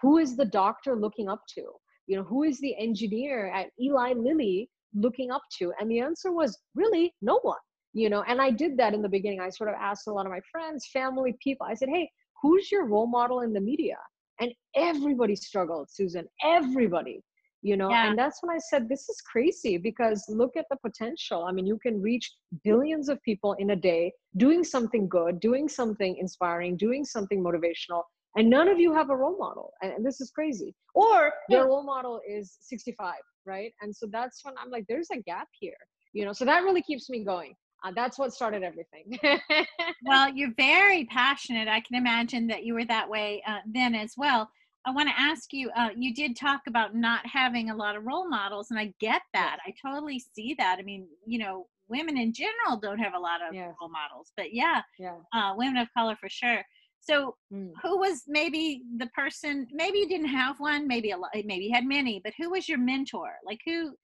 Who 0.00 0.18
is 0.18 0.36
the 0.36 0.46
doctor 0.46 0.96
looking 0.96 1.28
up 1.28 1.42
to? 1.54 1.62
You 2.06 2.16
know 2.16 2.24
who 2.24 2.42
is 2.42 2.58
the 2.60 2.74
engineer 2.78 3.48
at 3.52 3.68
eli 3.80 4.12
lilly 4.14 4.68
looking 4.94 5.30
up 5.30 5.42
to? 5.58 5.72
And 5.78 5.90
the 5.90 6.00
answer 6.00 6.32
was 6.32 6.58
really 6.74 7.14
no 7.22 7.38
one 7.42 7.58
you 7.92 8.08
know 8.08 8.22
and 8.26 8.40
i 8.40 8.50
did 8.50 8.76
that 8.76 8.94
in 8.94 9.02
the 9.02 9.08
beginning. 9.08 9.40
I 9.40 9.50
sort 9.50 9.70
of 9.70 9.76
asked 9.78 10.06
a 10.06 10.12
lot 10.12 10.26
of 10.26 10.32
my 10.32 10.40
friends 10.50 10.88
family 10.92 11.36
people. 11.42 11.66
I 11.68 11.74
said 11.74 11.88
hey 11.88 12.10
who's 12.40 12.70
your 12.72 12.86
role 12.86 13.06
model 13.06 13.40
in 13.40 13.52
the 13.52 13.60
media? 13.60 13.96
And 14.40 14.52
everybody 14.74 15.36
struggled 15.36 15.88
susan 15.90 16.26
everybody 16.42 17.22
you 17.60 17.76
know 17.76 17.90
yeah. 17.90 18.08
and 18.08 18.18
that's 18.18 18.42
when 18.42 18.54
i 18.54 18.58
said 18.58 18.88
this 18.88 19.08
is 19.08 19.20
crazy 19.20 19.76
because 19.76 20.24
look 20.28 20.56
at 20.56 20.66
the 20.70 20.76
potential. 20.76 21.44
I 21.44 21.52
mean 21.52 21.66
you 21.66 21.78
can 21.78 22.00
reach 22.00 22.32
billions 22.64 23.08
of 23.08 23.22
people 23.22 23.52
in 23.60 23.70
a 23.70 23.76
day 23.76 24.12
doing 24.36 24.64
something 24.64 25.08
good 25.08 25.38
doing 25.38 25.68
something 25.68 26.16
inspiring 26.16 26.76
doing 26.76 27.04
something 27.04 27.44
motivational 27.44 28.02
and 28.36 28.48
none 28.48 28.66
of 28.66 28.80
you 28.80 28.92
have 28.94 29.10
a 29.10 29.16
role 29.16 29.36
model 29.38 29.72
and, 29.82 30.04
this 30.04 30.20
is 30.22 30.30
crazy. 30.30 30.74
Or 30.94 31.30
yeah. 31.50 31.58
your 31.58 31.66
role 31.68 31.84
model 31.84 32.20
is 32.28 32.56
65 32.62 33.14
right? 33.44 33.72
And 33.82 33.94
so 33.94 34.06
that's 34.10 34.44
when 34.44 34.54
i'm 34.58 34.70
like 34.70 34.86
there's 34.88 35.10
a 35.12 35.20
gap 35.20 35.48
here 35.52 35.76
you 36.12 36.24
know? 36.24 36.32
So 36.32 36.44
that 36.44 36.62
really 36.62 36.82
keeps 36.82 37.08
me 37.10 37.24
going 37.24 37.54
uh, 37.84 37.92
that's 37.94 38.18
what 38.18 38.32
started 38.32 38.62
everything. 38.62 39.18
well, 40.04 40.32
you're 40.32 40.54
very 40.56 41.04
passionate. 41.06 41.68
I 41.68 41.80
can 41.80 41.96
imagine 41.96 42.46
that 42.48 42.64
you 42.64 42.74
were 42.74 42.84
that 42.86 43.08
way 43.08 43.42
uh, 43.46 43.58
then 43.66 43.94
as 43.94 44.14
well. 44.16 44.48
I 44.84 44.90
want 44.90 45.08
to 45.08 45.20
ask 45.20 45.52
you, 45.52 45.70
uh, 45.76 45.90
you 45.96 46.12
did 46.12 46.36
talk 46.36 46.62
about 46.66 46.94
not 46.94 47.24
having 47.26 47.70
a 47.70 47.76
lot 47.76 47.96
of 47.96 48.04
role 48.04 48.28
models, 48.28 48.70
and 48.70 48.78
I 48.78 48.92
get 49.00 49.22
that. 49.32 49.58
I 49.64 49.72
totally 49.80 50.22
see 50.34 50.54
that. 50.58 50.76
I 50.78 50.82
mean, 50.82 51.06
you 51.24 51.38
know, 51.38 51.66
women 51.88 52.18
in 52.18 52.32
general 52.32 52.78
don't 52.80 52.98
have 52.98 53.14
a 53.14 53.18
lot 53.18 53.40
of 53.42 53.54
role 53.54 53.90
models, 53.90 54.32
but 54.36 54.52
yeah, 54.52 54.82
yeah. 54.98 55.16
Uh, 55.32 55.54
women 55.56 55.76
of 55.76 55.88
color 55.96 56.16
for 56.20 56.28
sure. 56.28 56.62
So, 57.00 57.36
mm. 57.52 57.70
who 57.82 57.98
was 57.98 58.22
maybe 58.28 58.82
the 58.96 59.08
person? 59.08 59.66
Maybe 59.72 59.98
you 59.98 60.08
didn't 60.08 60.28
have 60.28 60.58
one. 60.58 60.86
Maybe 60.86 61.10
a 61.10 61.16
lot. 61.16 61.30
Maybe 61.34 61.64
you 61.64 61.74
had 61.74 61.84
many. 61.84 62.20
But 62.22 62.32
who 62.38 62.50
was 62.50 62.68
your 62.68 62.78
mentor? 62.78 63.32
Like 63.44 63.58
who? 63.66 63.94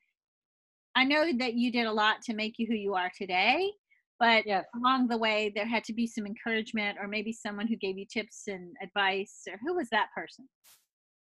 I 0.99 1.05
know 1.05 1.31
that 1.39 1.55
you 1.55 1.71
did 1.71 1.87
a 1.87 1.93
lot 1.93 2.23
to 2.23 2.35
make 2.35 2.55
you 2.59 2.67
who 2.67 2.75
you 2.75 2.95
are 2.95 3.09
today, 3.17 3.71
but 4.19 4.45
yes. 4.45 4.65
along 4.75 5.07
the 5.07 5.17
way 5.17 5.53
there 5.55 5.65
had 5.65 5.85
to 5.85 5.93
be 5.93 6.09
some 6.09 6.27
encouragement 6.27 6.99
or 7.01 7.07
maybe 7.07 7.33
someone 7.33 7.69
who 7.69 7.77
gave 7.77 7.97
you 7.97 8.05
tips 8.13 8.49
and 8.49 8.75
advice 8.83 9.45
or 9.49 9.61
who 9.65 9.77
was 9.77 9.89
that 9.91 10.09
person? 10.13 10.49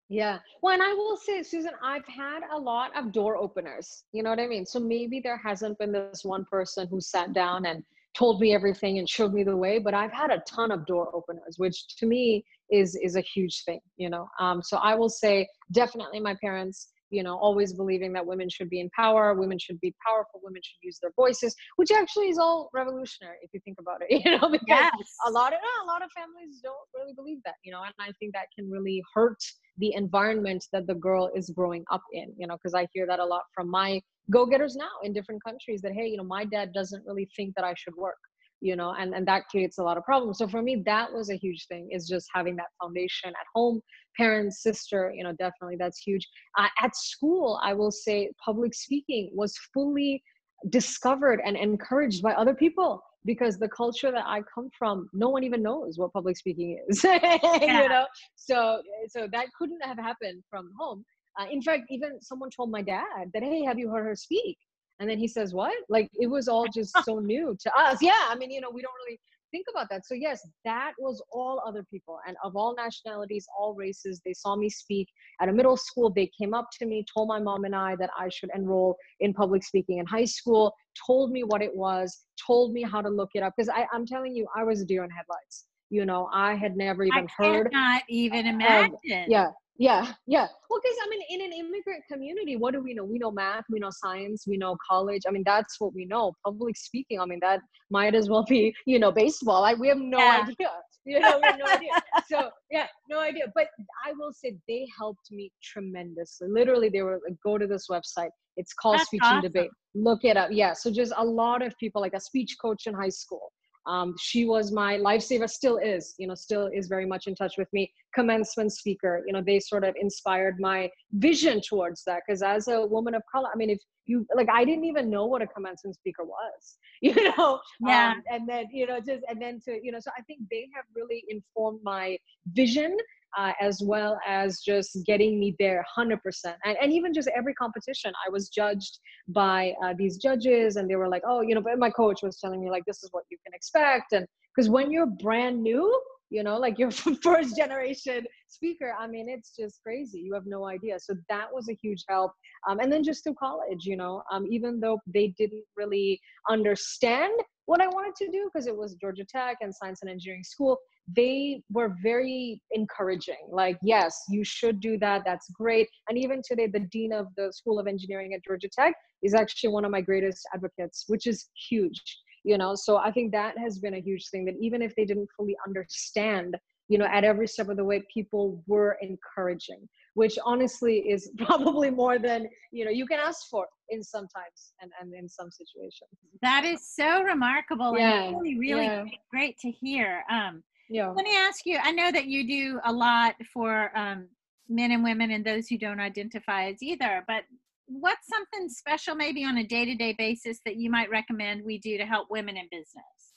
Yeah. 0.09 0.41
Well, 0.61 0.75
and 0.75 0.83
I 0.83 0.93
will 0.93 1.17
say, 1.17 1.45
Susan, 1.45 1.71
I've 1.85 2.07
had 2.09 2.41
a 2.53 2.59
lot 2.59 2.91
of 2.99 3.13
door 3.13 3.37
openers. 3.37 4.03
You 4.11 4.25
know 4.25 4.31
what 4.31 4.41
I 4.41 4.49
mean? 4.49 4.67
So 4.67 4.81
maybe 4.81 5.21
there 5.21 5.37
hasn't 5.39 5.79
been 5.79 5.93
this 5.93 6.25
one 6.25 6.45
person 6.51 6.89
who 6.89 7.01
sat 7.01 7.33
down 7.33 7.67
and 7.67 7.85
told 8.19 8.41
me 8.41 8.53
everything 8.53 8.99
and 8.99 9.09
showed 9.09 9.33
me 9.33 9.45
the 9.45 9.57
way, 9.57 9.79
but 9.79 9.95
I've 9.95 10.13
had 10.13 10.33
a 10.33 10.43
ton 10.49 10.73
of 10.73 10.85
door 10.85 11.15
openers, 11.15 11.59
which 11.59 11.95
to 11.99 12.07
me 12.07 12.45
is 12.73 12.97
is 12.97 13.15
a 13.15 13.21
huge 13.21 13.63
thing, 13.63 13.79
you 13.99 14.11
know. 14.11 14.27
Um, 14.41 14.63
so 14.65 14.79
I 14.79 14.97
will 14.97 15.09
say 15.09 15.49
definitely 15.71 16.19
my 16.19 16.35
parents 16.41 16.89
you 17.11 17.23
know 17.23 17.37
always 17.37 17.73
believing 17.73 18.13
that 18.13 18.25
women 18.25 18.49
should 18.49 18.71
be 18.71 18.81
in 18.81 18.89
power 18.91 19.35
women 19.35 19.59
should 19.59 19.81
be 19.81 19.95
powerful 20.07 20.41
women 20.43 20.61
should 20.65 20.79
use 20.83 20.99
their 21.01 21.13
voices 21.17 21.55
which 21.77 21.91
actually 21.91 22.29
is 22.29 22.39
all 22.39 22.71
revolutionary 22.73 23.37
if 23.43 23.51
you 23.53 23.61
think 23.65 23.79
about 23.81 24.01
it 24.01 24.09
you 24.25 24.39
know 24.39 24.49
because 24.49 24.67
yes. 24.69 25.15
a 25.27 25.31
lot 25.31 25.53
of 25.53 25.59
a 25.83 25.87
lot 25.87 26.03
of 26.03 26.11
families 26.13 26.61
don't 26.63 26.77
really 26.95 27.13
believe 27.15 27.39
that 27.45 27.55
you 27.65 27.73
know 27.73 27.83
and 27.83 27.95
i 27.99 28.11
think 28.19 28.33
that 28.33 28.47
can 28.57 28.71
really 28.71 29.03
hurt 29.15 29.39
the 29.79 29.93
environment 29.95 30.65
that 30.73 30.87
the 30.87 30.95
girl 30.95 31.31
is 31.35 31.51
growing 31.51 31.85
up 31.91 32.03
in 32.13 32.33
you 32.37 32.47
know 32.47 32.57
because 32.57 32.75
i 32.75 32.87
hear 32.93 33.07
that 33.07 33.19
a 33.19 33.25
lot 33.25 33.43
from 33.55 33.69
my 33.69 34.01
go-getters 34.31 34.77
now 34.77 34.91
in 35.03 35.13
different 35.13 35.43
countries 35.43 35.81
that 35.83 35.93
hey 35.93 36.07
you 36.07 36.17
know 36.17 36.25
my 36.25 36.45
dad 36.45 36.73
doesn't 36.73 37.05
really 37.07 37.29
think 37.37 37.55
that 37.55 37.65
i 37.65 37.75
should 37.77 37.95
work 37.97 38.19
you 38.61 38.77
know 38.77 38.95
and 38.99 39.15
and 39.15 39.27
that 39.27 39.49
creates 39.49 39.79
a 39.79 39.83
lot 39.83 39.97
of 39.97 40.05
problems. 40.05 40.39
So 40.39 40.49
for 40.49 40.63
me 40.63 40.83
that 40.87 41.13
was 41.13 41.31
a 41.31 41.37
huge 41.37 41.67
thing 41.67 41.89
is 41.91 42.07
just 42.09 42.29
having 42.35 42.57
that 42.57 42.69
foundation 42.81 43.31
at 43.31 43.47
home. 43.55 43.81
Parents 44.17 44.63
sister 44.63 45.13
you 45.15 45.25
know 45.25 45.33
definitely 45.33 45.77
that's 45.79 45.99
huge. 45.99 46.27
Uh, 46.59 46.69
at 46.81 46.95
school 46.97 47.61
i 47.63 47.73
will 47.73 47.91
say 47.91 48.31
public 48.45 48.75
speaking 48.75 49.31
was 49.33 49.57
fully 49.73 50.23
discovered 50.69 51.41
and 51.45 51.57
encouraged 51.57 52.23
by 52.23 52.33
other 52.33 52.55
people 52.55 53.03
because 53.25 53.59
the 53.59 53.69
culture 53.69 54.11
that 54.11 54.25
i 54.27 54.41
come 54.55 54.69
from 54.79 55.09
no 55.13 55.29
one 55.29 55.45
even 55.45 55.63
knows 55.63 55.99
what 55.99 56.13
public 56.13 56.37
speaking 56.37 56.79
is 56.89 57.03
yeah. 57.05 57.83
you 57.83 57.89
know? 57.89 58.07
So 58.37 58.83
so 59.09 59.29
that 59.33 59.47
couldn't 59.59 59.81
have 59.83 59.99
happened 59.99 60.43
from 60.51 60.71
home. 60.79 61.05
Uh, 61.39 61.47
in 61.51 61.63
fact 61.63 61.85
even 61.91 62.21
someone 62.21 62.51
told 62.51 62.71
my 62.71 62.83
dad 62.83 63.31
that 63.33 63.43
hey 63.43 63.63
have 63.63 63.79
you 63.79 63.89
heard 63.89 64.05
her 64.05 64.17
speak 64.17 64.59
and 65.01 65.09
then 65.09 65.19
he 65.19 65.27
says 65.27 65.53
what? 65.55 65.75
Like 65.89 66.09
it 66.15 66.29
was 66.29 66.47
all 66.47 66.67
just 66.73 66.97
so 67.05 67.19
new 67.19 67.57
to 67.61 67.73
us. 67.77 67.99
Yeah 68.01 68.27
i 68.29 68.37
mean 68.37 68.51
you 68.51 68.61
know 68.61 68.71
we 68.71 68.83
don't 68.83 68.95
really 69.07 69.19
think 69.51 69.67
about 69.69 69.89
that. 69.91 70.07
So 70.07 70.15
yes 70.15 70.47
that 70.65 70.93
was 70.99 71.23
all 71.33 71.61
other 71.67 71.85
people. 71.91 72.21
And 72.27 72.37
of 72.45 72.55
all 72.55 72.75
nationalities 72.77 73.47
all 73.59 73.75
races 73.75 74.21
they 74.25 74.33
saw 74.33 74.55
me 74.55 74.69
speak 74.69 75.09
at 75.41 75.49
a 75.49 75.53
middle 75.53 75.77
school. 75.77 76.11
They 76.11 76.31
came 76.39 76.55
up 76.55 76.69
to 76.79 76.87
me 76.87 77.05
told 77.13 77.29
my 77.29 77.41
mom 77.41 77.65
and 77.65 77.75
i 77.75 77.97
that 77.97 78.11
i 78.19 78.29
should 78.29 78.51
enroll 78.55 78.97
in 79.21 79.33
public 79.33 79.65
speaking 79.65 79.99
in 79.99 80.07
high 80.07 80.25
school 80.27 80.73
told 81.07 81.33
me 81.33 81.43
what 81.45 81.63
it 81.63 81.75
was 81.75 82.25
told 82.47 82.73
me 82.73 82.83
how 82.83 83.01
to 83.01 83.09
look 83.09 83.31
it 83.35 83.43
up. 83.43 83.55
Because 83.57 83.71
i'm 83.93 84.07
telling 84.07 84.35
you 84.37 84.47
i 84.55 84.63
was 84.63 84.83
a 84.83 84.85
deer 84.85 85.05
in 85.05 85.11
headlights. 85.11 85.67
You 85.89 86.05
know 86.05 86.29
i 86.33 86.55
had 86.55 86.77
never 86.77 87.03
even 87.05 87.27
I 87.39 87.43
heard 87.43 87.69
not 87.73 88.03
even 88.09 88.47
imagine. 88.47 88.97
yeah 89.05 89.51
yeah, 89.81 90.13
yeah. 90.27 90.47
Well, 90.69 90.79
because 90.83 90.99
I 91.03 91.09
mean, 91.09 91.23
in 91.31 91.41
an 91.41 91.53
immigrant 91.55 92.05
community, 92.07 92.55
what 92.57 92.75
do 92.75 92.83
we 92.83 92.93
know? 92.93 93.05
We 93.05 93.19
know 93.19 93.31
math, 93.31 93.65
we 93.71 93.79
know 93.79 93.89
science, 93.91 94.45
we 94.47 94.59
know 94.59 94.77
college. 94.87 95.23
I 95.27 95.31
mean, 95.31 95.43
that's 95.47 95.81
what 95.81 95.95
we 95.95 96.05
know. 96.05 96.35
Public 96.45 96.77
speaking, 96.77 97.19
I 97.19 97.25
mean, 97.25 97.39
that 97.41 97.61
might 97.91 98.15
as 98.15 98.29
well 98.29 98.45
be, 98.47 98.75
you 98.85 98.99
know, 98.99 99.11
baseball. 99.11 99.63
Like, 99.63 99.79
we 99.79 99.89
have 99.89 99.97
no 99.97 100.19
yeah. 100.19 100.43
idea. 100.43 100.69
You 101.07 101.19
know, 101.19 101.41
we 101.43 101.49
have 101.49 101.59
no 101.59 101.65
idea. 101.65 101.93
So, 102.29 102.51
yeah, 102.71 102.87
no 103.09 103.21
idea. 103.21 103.45
But 103.55 103.69
I 104.07 104.13
will 104.19 104.35
say 104.35 104.59
they 104.69 104.87
helped 104.99 105.33
me 105.33 105.51
tremendously. 105.65 106.47
Literally, 106.47 106.91
they 106.91 107.01
were 107.01 107.19
like, 107.27 107.39
go 107.43 107.57
to 107.57 107.67
this 107.67 107.87
website. 107.91 108.29
It's 108.59 108.75
called 108.75 108.99
that's 108.99 109.07
Speech 109.07 109.23
awesome. 109.25 109.39
and 109.39 109.43
Debate. 109.43 109.71
Look 109.95 110.25
it 110.25 110.37
up. 110.37 110.51
Yeah. 110.53 110.75
So, 110.75 110.91
just 110.91 111.15
a 111.17 111.25
lot 111.25 111.63
of 111.63 111.75
people, 111.79 112.03
like 112.03 112.13
a 112.13 112.21
speech 112.21 112.55
coach 112.61 112.87
in 112.87 112.93
high 112.93 113.09
school 113.09 113.51
um, 113.87 114.15
she 114.19 114.45
was 114.45 114.73
my 114.73 114.99
lifesaver 114.99 115.49
still 115.49 115.79
is 115.79 116.15
you 116.19 116.27
know 116.27 116.35
still 116.35 116.69
is 116.73 116.87
very 116.87 117.07
much 117.07 117.27
in 117.27 117.35
touch 117.35 117.55
with 117.59 117.69
me. 117.73 117.93
Commencement 118.15 118.73
speaker 118.73 119.23
you 119.27 119.33
know 119.33 119.43
they 119.43 119.61
sort 119.61 119.85
of 119.85 119.95
inspired 120.01 120.57
my 120.59 120.91
vision 121.13 121.61
towards 121.61 122.03
that 122.05 122.23
because 122.27 122.43
as 122.43 122.69
a 122.69 122.87
woman 122.87 123.15
of 123.15 123.23
color 123.31 123.49
i 123.53 123.57
mean 123.57 123.71
if 123.71 123.79
you 124.07 124.27
like 124.35 124.49
i 124.53 124.65
didn't 124.65 124.85
even 124.85 125.09
know 125.09 125.27
what 125.27 125.43
a 125.43 125.47
commencement 125.47 125.95
speaker 125.95 126.25
was 126.25 126.79
you 127.01 127.15
know? 127.15 127.61
Yeah. 127.81 128.13
Um, 128.13 128.23
and 128.31 128.49
then 128.49 128.67
you 128.73 128.87
know 128.87 128.99
just 128.99 129.23
and 129.29 129.41
then 129.41 129.61
to 129.67 129.79
you 129.83 129.93
know 129.93 130.01
so 130.01 130.11
i 130.19 130.23
think 130.23 130.41
they 130.51 130.69
have 130.75 130.85
really 130.95 131.25
informed 131.29 131.81
my 131.83 132.19
vision 132.53 132.97
uh, 133.39 133.53
as 133.61 133.83
well 133.85 134.19
as 134.27 134.61
just 134.61 134.99
getting 135.07 135.39
me 135.39 135.55
there 135.59 135.85
100%. 135.97 136.19
And, 136.65 136.77
and 136.81 136.93
even 136.93 137.13
just 137.13 137.29
every 137.37 137.55
competition, 137.55 138.13
I 138.27 138.31
was 138.31 138.49
judged 138.49 138.99
by 139.29 139.75
uh, 139.85 139.95
these 139.97 140.17
judges, 140.17 140.77
and 140.77 140.89
they 140.89 140.97
were 140.97 141.09
like, 141.09 141.23
oh, 141.27 141.41
you 141.41 141.55
know, 141.55 141.61
but 141.61 141.79
my 141.79 141.91
coach 141.91 142.23
was 142.23 142.39
telling 142.39 142.63
me, 142.63 142.71
like, 142.71 142.85
this 142.87 143.03
is 143.03 143.09
what 143.13 143.25
you 143.31 143.39
can 143.45 143.55
expect. 143.55 144.13
And 144.13 144.27
because 144.55 144.69
when 144.69 144.91
you're 144.91 145.07
brand 145.07 145.63
new, 145.63 145.93
you 146.31 146.45
know, 146.45 146.57
like 146.59 146.79
you're 146.79 146.91
first 147.23 147.57
generation 147.57 148.25
speaker, 148.49 148.95
I 148.99 149.07
mean, 149.07 149.29
it's 149.29 149.53
just 149.59 149.83
crazy. 149.83 150.21
You 150.21 150.35
have 150.35 150.47
no 150.47 150.67
idea. 150.67 150.99
So 151.01 151.15
that 151.29 151.47
was 151.53 151.69
a 151.69 151.77
huge 151.83 152.05
help. 152.09 152.33
Um, 152.69 152.79
and 152.79 152.91
then 152.91 153.03
just 153.03 153.25
through 153.25 153.35
college, 153.35 153.85
you 153.85 153.97
know, 153.97 154.23
um, 154.33 154.47
even 154.49 154.81
though 154.81 154.99
they 155.07 155.35
didn't 155.37 155.65
really 155.77 156.21
understand 156.49 157.33
what 157.67 157.81
I 157.81 157.89
wanted 157.89 158.15
to 158.17 158.31
do 158.31 158.51
because 158.53 158.67
it 158.67 158.77
was 158.77 158.95
Georgia 158.95 159.25
Tech 159.25 159.59
and 159.61 159.75
science 159.75 160.01
and 160.03 160.11
engineering 160.11 160.43
school, 160.45 160.79
they 161.17 161.63
were 161.73 161.95
very 162.03 162.63
encouraging 162.73 163.37
like 163.51 163.77
yes 163.83 164.23
you 164.29 164.45
should 164.45 164.81
do 164.81 164.99
that 164.99 165.23
that's 165.25 165.51
great 165.51 165.89
and 166.09 166.19
even 166.19 166.41
today 166.47 166.67
the 166.67 166.87
dean 166.93 167.13
of 167.13 167.27
the 167.37 167.53
school 167.53 167.79
of 167.79 167.87
engineering 167.87 168.35
at 168.35 168.45
georgia 168.45 168.69
tech 168.69 168.95
is 169.23 169.35
actually 169.35 169.71
one 169.71 169.85
of 169.85 169.91
my 169.91 170.01
greatest 170.01 170.47
advocates 170.55 171.05
which 171.09 171.27
is 171.27 171.49
huge 171.69 172.01
you 172.45 172.57
know 172.57 172.75
so 172.75 172.97
i 172.97 173.11
think 173.11 173.33
that 173.33 173.57
has 173.59 173.79
been 173.79 173.95
a 173.95 174.01
huge 174.01 174.29
thing 174.31 174.45
that 174.45 174.55
even 174.61 174.83
if 174.83 174.95
they 174.95 175.05
didn't 175.05 175.29
fully 175.37 175.57
understand 175.67 176.57
you 176.89 176.99
know 176.99 177.07
at 177.07 177.25
every 177.25 177.47
step 177.47 177.69
of 177.69 177.77
the 177.77 177.85
way 177.85 178.03
people 178.13 178.63
were 178.67 178.97
encouraging 179.01 179.89
which 180.15 180.39
honestly 180.45 180.99
is 180.99 181.31
probably 181.39 181.91
more 181.91 182.19
than 182.19 182.49
you 182.73 182.85
know 182.85 182.91
you 182.91 183.07
can 183.07 183.19
ask 183.19 183.49
for 183.51 183.67
in 183.89 184.03
sometimes 184.03 184.73
and, 184.81 184.91
and 185.01 185.15
in 185.15 185.29
some 185.29 185.51
situations 185.51 186.11
that 186.43 186.65
is 186.65 186.87
so 186.95 187.23
remarkable 187.23 187.97
yeah. 187.97 188.25
and 188.25 188.37
really 188.37 188.59
really 188.59 188.85
yeah. 188.85 189.05
great 189.31 189.57
to 189.59 189.71
hear 189.71 190.23
um 190.31 190.63
yeah 190.91 191.09
let 191.09 191.25
me 191.25 191.35
ask 191.37 191.65
you 191.65 191.79
i 191.83 191.91
know 191.91 192.11
that 192.13 192.27
you 192.27 192.47
do 192.47 192.81
a 192.85 192.93
lot 192.93 193.35
for 193.53 193.97
um, 193.97 194.29
men 194.69 194.91
and 194.91 195.03
women 195.03 195.31
and 195.31 195.45
those 195.45 195.69
who 195.69 195.79
don't 195.79 196.01
identify 196.01 196.67
as 196.67 196.83
either 196.83 197.25
but 197.27 197.45
what's 197.87 198.29
something 198.29 198.69
special 198.69 199.15
maybe 199.15 199.45
on 199.45 199.59
a 199.59 199.65
day-to-day 199.65 200.15
basis 200.19 200.61
that 200.67 200.77
you 200.77 200.91
might 200.91 201.11
recommend 201.11 201.65
we 201.65 201.79
do 201.79 201.97
to 201.97 202.05
help 202.05 202.29
women 202.31 202.57
in 202.57 202.67
business 202.71 203.31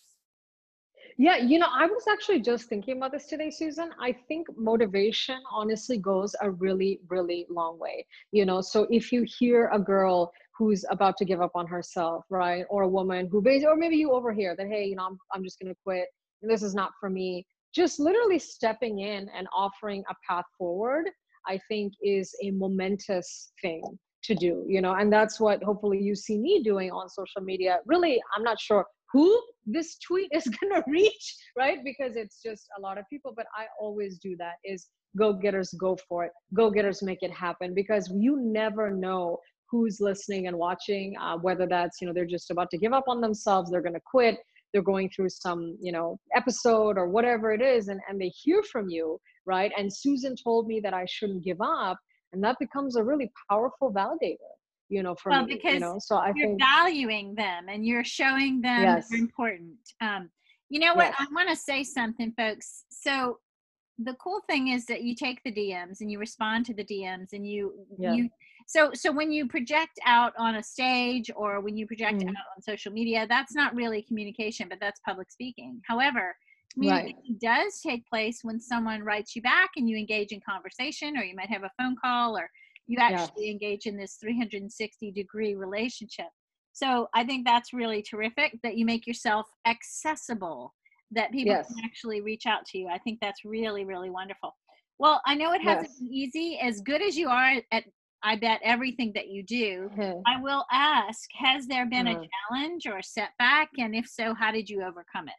Yeah, 1.18 1.38
you 1.38 1.60
know, 1.60 1.68
I 1.72 1.86
was 1.86 2.06
actually 2.12 2.42
just 2.42 2.70
thinking 2.70 2.98
about 2.98 3.12
this 3.12 3.28
today, 3.28 3.52
Susan. 3.52 3.92
I 4.00 4.14
think 4.28 4.48
motivation 4.58 5.40
honestly 5.52 5.98
goes 5.98 6.36
a 6.42 6.50
really, 6.50 7.00
really 7.08 7.46
long 7.50 7.78
way. 7.78 8.06
You 8.32 8.46
know, 8.46 8.62
so 8.62 8.88
if 8.90 9.12
you 9.12 9.26
hear 9.40 9.70
a 9.72 9.80
girl 9.80 10.32
who's 10.58 10.86
about 10.90 11.18
to 11.18 11.26
give 11.26 11.42
up 11.42 11.52
on 11.56 11.68
herself, 11.68 12.26
right? 12.30 12.66
Or 12.70 12.84
a 12.84 12.88
woman 12.88 13.28
who 13.32 13.42
basically, 13.42 13.68
or 13.68 13.76
maybe 13.76 13.98
you 13.98 14.12
overhear 14.12 14.56
that, 14.56 14.68
hey, 14.68 14.86
you 14.86 14.96
know, 14.96 15.06
I'm, 15.06 15.18
I'm 15.34 15.44
just 15.44 15.60
going 15.60 15.74
to 15.74 15.80
quit. 15.84 16.08
This 16.44 16.64
is 16.64 16.76
not 16.76 16.92
for 17.00 17.10
me. 17.10 17.46
Just 17.74 18.00
literally 18.00 18.40
stepping 18.40 19.00
in 19.00 19.30
and 19.36 19.48
offering 19.56 20.04
a 20.10 20.14
path 20.28 20.46
forward, 20.58 21.10
I 21.48 21.60
think 21.68 21.94
is 22.02 22.36
a 22.44 22.52
momentous 22.52 23.52
thing 23.62 23.84
to 24.24 24.36
do, 24.36 24.64
you 24.68 24.82
know, 24.82 24.94
and 24.94 25.12
that's 25.12 25.40
what 25.40 25.62
hopefully 25.64 26.00
you 26.00 26.16
see 26.16 26.38
me 26.38 26.64
doing 26.64 26.92
on 26.92 27.10
social 27.10 27.42
media. 27.42 27.80
Really, 27.86 28.22
I'm 28.36 28.44
not 28.44 28.60
sure 28.60 28.86
who 29.12 29.42
this 29.66 29.98
tweet 29.98 30.30
is 30.34 30.46
going 30.62 30.74
to 30.74 30.84
reach, 30.90 31.36
right? 31.58 31.80
Because 31.84 32.16
it's 32.16 32.42
just 32.42 32.68
a 32.78 32.82
lot 32.82 32.98
of 32.98 33.06
people, 33.10 33.34
but 33.36 33.46
I 33.58 33.66
always 33.80 34.18
do 34.20 34.36
that 34.38 34.56
is 34.64 34.88
go 35.18 35.34
getters 35.34 35.74
go 35.80 35.98
for 36.08 36.26
it. 36.26 36.32
Go 36.54 36.72
getters 36.72 37.04
make 37.04 37.20
it 37.22 37.32
happen 37.32 37.74
because 37.74 38.12
you 38.16 38.40
never 38.42 38.90
know 38.90 39.40
who's 39.70 40.00
listening 40.00 40.48
and 40.48 40.56
watching 40.56 41.16
uh, 41.20 41.36
whether 41.38 41.66
that's 41.66 42.00
you 42.00 42.08
know 42.08 42.14
they're 42.14 42.28
just 42.28 42.52
about 42.52 42.70
to 42.70 42.78
give 42.78 42.94
up 42.94 43.06
on 43.08 43.20
themselves 43.20 43.72
they're 43.72 43.82
going 43.82 43.92
to 43.92 44.00
quit 44.06 44.38
they're 44.74 44.82
going 44.82 45.10
through 45.10 45.30
some 45.30 45.78
you 45.80 45.92
know 45.92 46.20
episode 46.36 46.98
or 46.98 47.08
whatever 47.08 47.54
it 47.54 47.62
is 47.62 47.88
and, 47.88 48.02
and 48.10 48.20
they 48.20 48.30
hear 48.30 48.62
from 48.64 48.90
you 48.90 49.20
right 49.46 49.72
and 49.78 49.94
susan 49.94 50.36
told 50.36 50.68
me 50.68 50.80
that 50.80 50.94
i 50.94 51.06
shouldn't 51.06 51.44
give 51.44 51.62
up 51.62 51.98
and 52.34 52.44
that 52.44 52.58
becomes 52.60 52.96
a 52.96 53.04
really 53.04 53.32
powerful 53.50 53.94
validator 53.94 54.38
you 54.90 55.04
know 55.04 55.16
for 55.22 55.32
well, 55.32 55.46
me 55.46 55.56
because 55.56 55.74
you 55.76 55.80
know 55.80 55.98
so 56.00 56.18
i 56.18 56.32
you're 56.36 56.48
think 56.48 56.60
valuing 56.60 57.36
them 57.36 57.70
and 57.70 57.86
you're 57.86 58.04
showing 58.04 58.62
them 58.62 58.82
Yes. 58.82 59.08
they're 59.10 59.20
important 59.20 59.76
um 60.02 60.30
you 60.70 60.80
know 60.80 60.94
what 60.94 61.06
Yes. 61.08 61.16
i 61.20 61.26
want 61.34 61.50
to 61.50 61.56
say 61.56 61.84
something 61.84 62.34
folks 62.36 62.86
so 62.90 63.38
the 64.00 64.16
cool 64.16 64.42
thing 64.50 64.70
is 64.70 64.86
that 64.88 65.04
you 65.04 65.16
take 65.16 65.40
the 65.44 65.52
dms 65.52 66.02
and 66.02 66.12
you 66.12 66.20
respond 66.20 66.66
to 66.66 66.74
the 66.74 66.84
dms 66.84 67.34
and 67.34 67.48
you 67.48 67.74
Yeah. 67.98 68.14
you 68.14 68.30
so 68.68 68.92
so 68.94 69.12
when 69.12 69.32
you 69.32 69.48
project 69.48 70.00
out 70.06 70.34
on 70.38 70.56
a 70.56 70.64
stage 70.64 71.30
or 71.36 71.62
when 71.62 71.78
you 71.78 71.86
project 71.88 72.24
Mhm. 72.24 72.30
out 72.30 72.46
on 72.56 72.62
social 72.62 72.92
media 72.92 73.26
that's 73.28 73.56
not 73.56 73.74
really 73.76 74.02
communication 74.02 74.68
but 74.70 74.80
that's 74.80 75.00
public 75.06 75.32
speaking 75.32 75.82
however 75.88 76.36
Right. 76.78 77.16
communication 77.16 77.38
does 77.40 77.80
take 77.82 78.08
place 78.08 78.40
when 78.44 78.60
someone 78.60 79.04
writes 79.04 79.36
you 79.36 79.42
back 79.42 79.72
and 79.76 79.88
you 79.90 79.98
engage 79.98 80.32
in 80.32 80.40
conversation 80.48 81.18
or 81.18 81.24
you 81.24 81.36
might 81.36 81.50
have 81.50 81.64
a 81.64 81.72
phone 81.78 81.96
call 82.04 82.38
or 82.38 82.50
you 82.88 82.98
actually 83.00 83.50
engage 83.50 83.86
in 83.86 83.96
this 83.98 84.16
360 84.16 85.12
degree 85.12 85.56
relationship 85.56 86.28
so 86.74 87.08
i 87.14 87.24
think 87.24 87.46
that's 87.46 87.74
really 87.74 88.02
terrific 88.02 88.58
that 88.64 88.76
you 88.78 88.86
make 88.86 89.06
yourself 89.08 89.48
accessible 89.66 90.74
that 91.12 91.32
people 91.32 91.56
Yes. 91.56 91.68
can 91.68 91.78
actually 91.86 92.22
reach 92.22 92.46
out 92.46 92.66
to 92.66 92.78
you 92.78 92.88
i 92.88 92.98
think 93.00 93.20
that's 93.22 93.46
really 93.46 93.86
really 93.86 94.10
wonderful 94.10 94.56
well 95.00 95.22
i 95.26 95.36
know 95.36 95.54
it 95.54 95.62
hasn't 95.62 95.92
Yes. 95.92 96.00
been 96.00 96.08
easy 96.14 96.60
as 96.62 96.82
good 96.82 97.02
as 97.02 97.16
you 97.16 97.30
are 97.30 97.62
at 97.72 97.84
i 98.24 98.36
bet 98.36 98.60
everything 98.64 99.12
that 99.14 99.28
you 99.28 99.44
do 99.44 99.90
Mhm. 99.92 100.22
i 100.28 100.40
will 100.42 100.66
ask 100.72 101.30
has 101.36 101.68
there 101.68 101.86
been 101.86 102.08
a 102.08 102.16
Mhm. 102.16 102.30
challenge 102.50 102.86
or 102.88 102.98
a 102.98 103.04
setback 103.04 103.70
and 103.78 103.96
if 103.96 104.08
so 104.08 104.34
how 104.34 104.52
did 104.52 104.70
you 104.70 104.82
overcome 104.84 105.28
it 105.28 105.36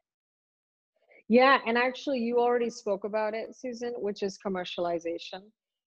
Yeah, 1.29 1.59
and 1.67 1.79
actually, 1.79 2.19
you 2.19 2.39
already 2.39 2.69
spoke 2.71 3.05
about 3.05 3.35
it, 3.35 3.57
Susan, 3.57 3.95
which 3.97 4.23
is 4.23 4.39
commercialization. 4.45 5.43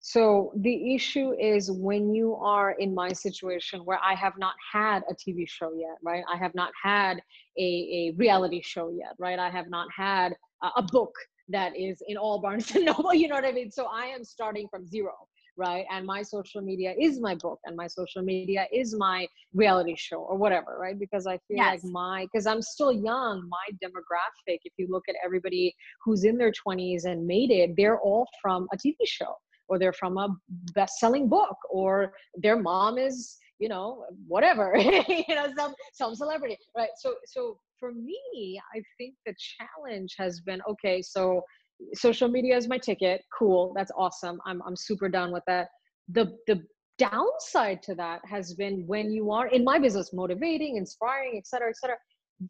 So 0.01 0.51
the 0.57 0.95
issue 0.95 1.33
is 1.39 1.71
when 1.71 2.13
you 2.13 2.35
are 2.35 2.71
in 2.71 2.93
my 2.93 3.13
situation 3.13 3.81
where 3.85 3.99
I 4.03 4.15
have 4.15 4.33
not 4.37 4.55
had 4.71 5.03
a 5.09 5.13
TV 5.13 5.47
show 5.47 5.73
yet, 5.73 5.97
right? 6.03 6.23
I 6.31 6.37
have 6.37 6.55
not 6.55 6.71
had 6.81 7.21
a, 7.57 7.61
a 7.61 8.13
reality 8.17 8.61
show 8.63 8.89
yet, 8.89 9.13
right? 9.19 9.37
I 9.37 9.49
have 9.51 9.69
not 9.69 9.87
had 9.95 10.35
a, 10.63 10.69
a 10.77 10.81
book 10.81 11.13
that 11.49 11.77
is 11.77 12.01
in 12.07 12.17
all 12.17 12.39
Barnes 12.41 12.71
and 12.75 12.85
Noble, 12.85 13.13
you 13.13 13.27
know 13.27 13.35
what 13.35 13.45
I 13.45 13.51
mean? 13.51 13.69
So 13.71 13.85
I 13.85 14.07
am 14.07 14.23
starting 14.23 14.67
from 14.69 14.87
zero, 14.87 15.13
right? 15.57 15.85
And 15.91 16.05
my 16.05 16.21
social 16.21 16.61
media 16.61 16.93
is 16.99 17.19
my 17.19 17.35
book, 17.35 17.59
and 17.65 17.75
my 17.75 17.87
social 17.87 18.21
media 18.21 18.67
is 18.71 18.95
my 18.95 19.27
reality 19.53 19.95
show 19.97 20.17
or 20.17 20.37
whatever, 20.37 20.77
right? 20.79 20.97
Because 20.97 21.27
I 21.27 21.37
feel 21.47 21.57
like 21.57 21.83
my, 21.83 22.25
because 22.31 22.45
I'm 22.45 22.61
still 22.61 22.91
young, 22.91 23.47
my 23.49 23.77
demographic, 23.83 24.59
if 24.63 24.73
you 24.77 24.87
look 24.89 25.03
at 25.09 25.15
everybody 25.23 25.75
who's 26.03 26.23
in 26.23 26.37
their 26.37 26.51
20s 26.51 27.05
and 27.05 27.25
made 27.25 27.51
it, 27.51 27.71
they're 27.75 27.99
all 27.99 28.27
from 28.41 28.67
a 28.73 28.77
TV 28.77 28.95
show 29.05 29.35
or 29.67 29.79
they're 29.79 29.93
from 29.93 30.17
a 30.17 30.27
best-selling 30.73 31.29
book 31.29 31.55
or 31.69 32.13
their 32.35 32.57
mom 32.57 32.97
is 32.97 33.37
you 33.59 33.69
know 33.69 34.03
whatever 34.27 34.75
you 34.77 35.35
know 35.35 35.47
some 35.55 35.73
some 35.93 36.13
celebrity 36.15 36.57
right 36.75 36.89
so 36.97 37.13
so 37.25 37.57
for 37.79 37.93
me 37.93 38.59
i 38.75 38.81
think 38.97 39.13
the 39.25 39.33
challenge 39.57 40.15
has 40.17 40.41
been 40.41 40.59
okay 40.67 41.01
so 41.01 41.41
social 41.93 42.27
media 42.27 42.55
is 42.55 42.67
my 42.67 42.77
ticket. 42.77 43.23
Cool. 43.37 43.73
That's 43.75 43.91
awesome. 43.97 44.39
I'm 44.45 44.61
i'm 44.65 44.75
super 44.75 45.09
down 45.09 45.31
with 45.31 45.43
that. 45.47 45.69
The 46.09 46.37
the 46.47 46.63
downside 46.97 47.81
to 47.81 47.95
that 47.95 48.21
has 48.25 48.53
been 48.53 48.85
when 48.85 49.11
you 49.11 49.31
are 49.31 49.47
in 49.47 49.63
my 49.63 49.79
business 49.79 50.11
motivating 50.13 50.77
inspiring 50.77 51.33
et 51.35 51.47
cetera 51.47 51.69
et 51.69 51.75
cetera 51.75 51.95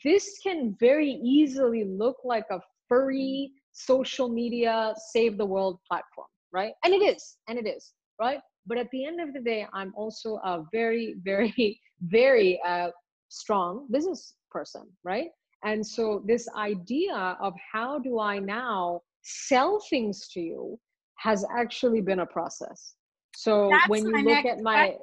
this 0.03 0.39
can 0.43 0.75
very 0.79 1.11
easily 1.23 1.85
look 1.85 2.17
like 2.25 2.43
a 2.51 2.59
furry 2.89 3.51
social 3.71 4.27
media 4.27 4.93
save 5.13 5.37
the 5.37 5.45
world 5.45 5.79
platform 5.87 6.27
right? 6.51 6.73
And 6.83 6.93
it 6.93 7.01
is 7.01 7.37
and 7.47 7.57
it 7.57 7.65
is 7.65 7.93
right? 8.19 8.39
But 8.67 8.77
at 8.77 8.89
the 8.91 9.05
end 9.05 9.21
of 9.21 9.33
the 9.33 9.39
day 9.39 9.65
i'm 9.73 9.93
also 9.95 10.35
a 10.43 10.63
very 10.71 11.15
very 11.23 11.79
very 12.01 12.59
uh, 12.67 12.89
strong 13.29 13.87
business 13.91 14.35
person 14.49 14.83
right? 15.03 15.29
And 15.63 15.85
so 15.85 16.23
this 16.25 16.47
idea 16.57 17.37
of 17.39 17.53
how 17.71 17.99
do 17.99 18.19
i 18.19 18.39
now 18.39 19.01
sell 19.21 19.81
things 19.89 20.27
to 20.29 20.39
you 20.39 20.79
has 21.17 21.45
actually 21.55 22.01
been 22.01 22.19
a 22.19 22.25
process. 22.25 22.95
So 23.35 23.69
That's 23.71 23.87
when 23.87 24.05
you 24.05 24.23
look 24.23 24.45
at 24.45 24.61
my 24.61 24.95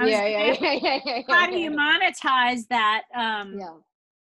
was 0.00 0.10
yeah, 0.10 0.26
yeah, 0.26 0.56
yeah, 0.60 0.78
yeah, 0.82 0.98
yeah, 1.04 1.22
how 1.28 1.50
do 1.50 1.58
you 1.58 1.70
monetize 1.70 2.66
that 2.68 3.02
um 3.14 3.58
yeah. 3.58 3.74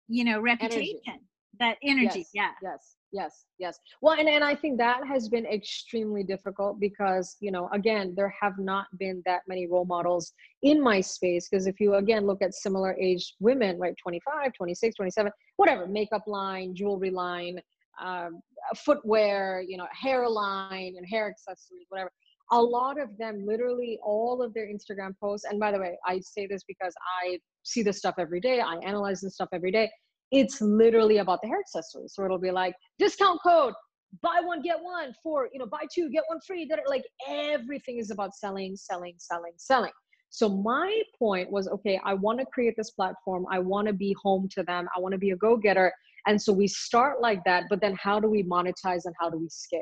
you 0.07 0.23
know 0.23 0.39
reputation 0.39 1.19
that 1.59 1.77
energy? 1.83 2.19
Yes, 2.19 2.29
yeah. 2.33 2.51
yes 2.63 2.95
yes 3.11 3.45
yes. 3.57 3.79
Well 4.01 4.17
and, 4.17 4.29
and 4.29 4.43
i 4.43 4.55
think 4.55 4.77
that 4.77 5.05
has 5.05 5.27
been 5.29 5.45
extremely 5.45 6.23
difficult 6.23 6.79
because 6.79 7.35
you 7.41 7.51
know 7.51 7.67
again 7.73 8.13
there 8.15 8.33
have 8.41 8.57
not 8.59 8.85
been 8.97 9.21
that 9.25 9.41
many 9.47 9.67
role 9.67 9.85
models 9.85 10.31
in 10.61 10.81
my 10.81 11.01
space 11.01 11.49
because 11.49 11.67
if 11.67 11.79
you 11.79 11.95
again 11.95 12.25
look 12.25 12.41
at 12.41 12.53
similar 12.53 12.95
aged 12.99 13.33
women 13.39 13.77
right 13.77 13.95
25 14.01 14.53
26 14.53 14.95
27 14.95 15.31
whatever 15.57 15.87
makeup 15.87 16.23
line 16.27 16.73
jewelry 16.75 17.09
line 17.09 17.59
um, 18.03 18.41
footwear 18.75 19.63
you 19.67 19.77
know 19.77 19.87
hairline 19.91 20.93
and 20.97 21.05
hair 21.09 21.27
accessories 21.29 21.85
whatever 21.89 22.11
a 22.51 22.61
lot 22.61 22.99
of 22.99 23.15
them 23.17 23.45
literally 23.45 23.99
all 24.03 24.41
of 24.41 24.53
their 24.53 24.67
instagram 24.67 25.11
posts 25.19 25.45
and 25.49 25.59
by 25.59 25.71
the 25.71 25.79
way 25.79 25.97
i 26.05 26.19
say 26.19 26.47
this 26.47 26.63
because 26.67 26.93
i 27.21 27.37
see 27.63 27.83
this 27.83 27.97
stuff 27.97 28.15
every 28.17 28.39
day 28.39 28.59
i 28.59 28.75
analyze 28.77 29.21
this 29.21 29.35
stuff 29.35 29.49
every 29.53 29.71
day 29.71 29.89
it's 30.31 30.61
literally 30.61 31.17
about 31.17 31.41
the 31.41 31.47
hair 31.47 31.59
accessories. 31.59 32.13
So 32.13 32.23
it'll 32.23 32.39
be 32.39 32.51
like 32.51 32.75
discount 32.97 33.39
code, 33.41 33.73
buy 34.21 34.41
one 34.43 34.61
get 34.61 34.77
one 34.81 35.13
for 35.23 35.49
you 35.51 35.59
know 35.59 35.65
buy 35.65 35.85
two 35.93 36.09
get 36.09 36.23
one 36.27 36.39
free. 36.45 36.65
That 36.65 36.79
like 36.87 37.03
everything 37.27 37.97
is 37.97 38.11
about 38.11 38.35
selling, 38.35 38.75
selling, 38.75 39.15
selling, 39.17 39.53
selling. 39.57 39.91
So 40.31 40.47
my 40.47 41.01
point 41.17 41.49
was 41.51 41.67
okay. 41.67 41.99
I 42.05 42.13
want 42.13 42.39
to 42.39 42.45
create 42.45 42.75
this 42.77 42.91
platform. 42.91 43.45
I 43.51 43.59
want 43.59 43.87
to 43.87 43.93
be 43.93 44.15
home 44.21 44.47
to 44.51 44.63
them. 44.63 44.87
I 44.95 44.99
want 44.99 45.13
to 45.13 45.17
be 45.17 45.31
a 45.31 45.35
go 45.35 45.57
getter. 45.57 45.91
And 46.27 46.41
so 46.41 46.53
we 46.53 46.67
start 46.67 47.21
like 47.21 47.43
that. 47.45 47.63
But 47.69 47.81
then 47.81 47.97
how 48.01 48.19
do 48.19 48.29
we 48.29 48.43
monetize 48.43 49.01
and 49.05 49.15
how 49.19 49.29
do 49.29 49.37
we 49.37 49.49
scale? 49.49 49.81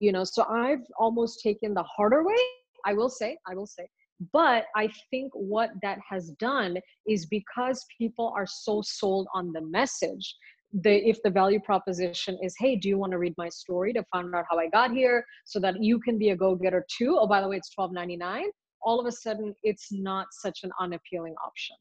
You 0.00 0.12
know. 0.12 0.24
So 0.24 0.44
I've 0.44 0.84
almost 0.98 1.40
taken 1.42 1.74
the 1.74 1.84
harder 1.84 2.24
way. 2.24 2.36
I 2.84 2.94
will 2.94 3.10
say. 3.10 3.38
I 3.48 3.54
will 3.54 3.66
say. 3.66 3.88
But 4.32 4.64
I 4.74 4.88
think 5.10 5.30
what 5.34 5.70
that 5.82 5.98
has 6.08 6.30
done 6.40 6.78
is 7.06 7.26
because 7.26 7.84
people 7.98 8.32
are 8.36 8.46
so 8.46 8.82
sold 8.82 9.28
on 9.34 9.52
the 9.52 9.60
message 9.60 10.34
the 10.82 11.08
if 11.08 11.22
the 11.22 11.30
value 11.30 11.60
proposition 11.60 12.36
is 12.42 12.54
hey 12.58 12.76
do 12.76 12.88
you 12.88 12.98
want 12.98 13.12
to 13.12 13.18
read 13.18 13.34
my 13.38 13.48
story 13.48 13.92
to 13.92 14.04
find 14.10 14.34
out 14.34 14.44
how 14.50 14.58
i 14.58 14.68
got 14.68 14.90
here 14.90 15.24
so 15.44 15.60
that 15.60 15.82
you 15.82 15.98
can 16.00 16.18
be 16.18 16.30
a 16.30 16.36
go-getter 16.36 16.84
too 16.90 17.16
oh 17.18 17.26
by 17.26 17.40
the 17.40 17.48
way 17.48 17.56
it's 17.56 17.70
12.99 17.78 18.42
all 18.82 19.00
of 19.00 19.06
a 19.06 19.12
sudden 19.12 19.54
it's 19.62 19.88
not 19.92 20.26
such 20.32 20.60
an 20.64 20.70
unappealing 20.80 21.34
option 21.44 21.76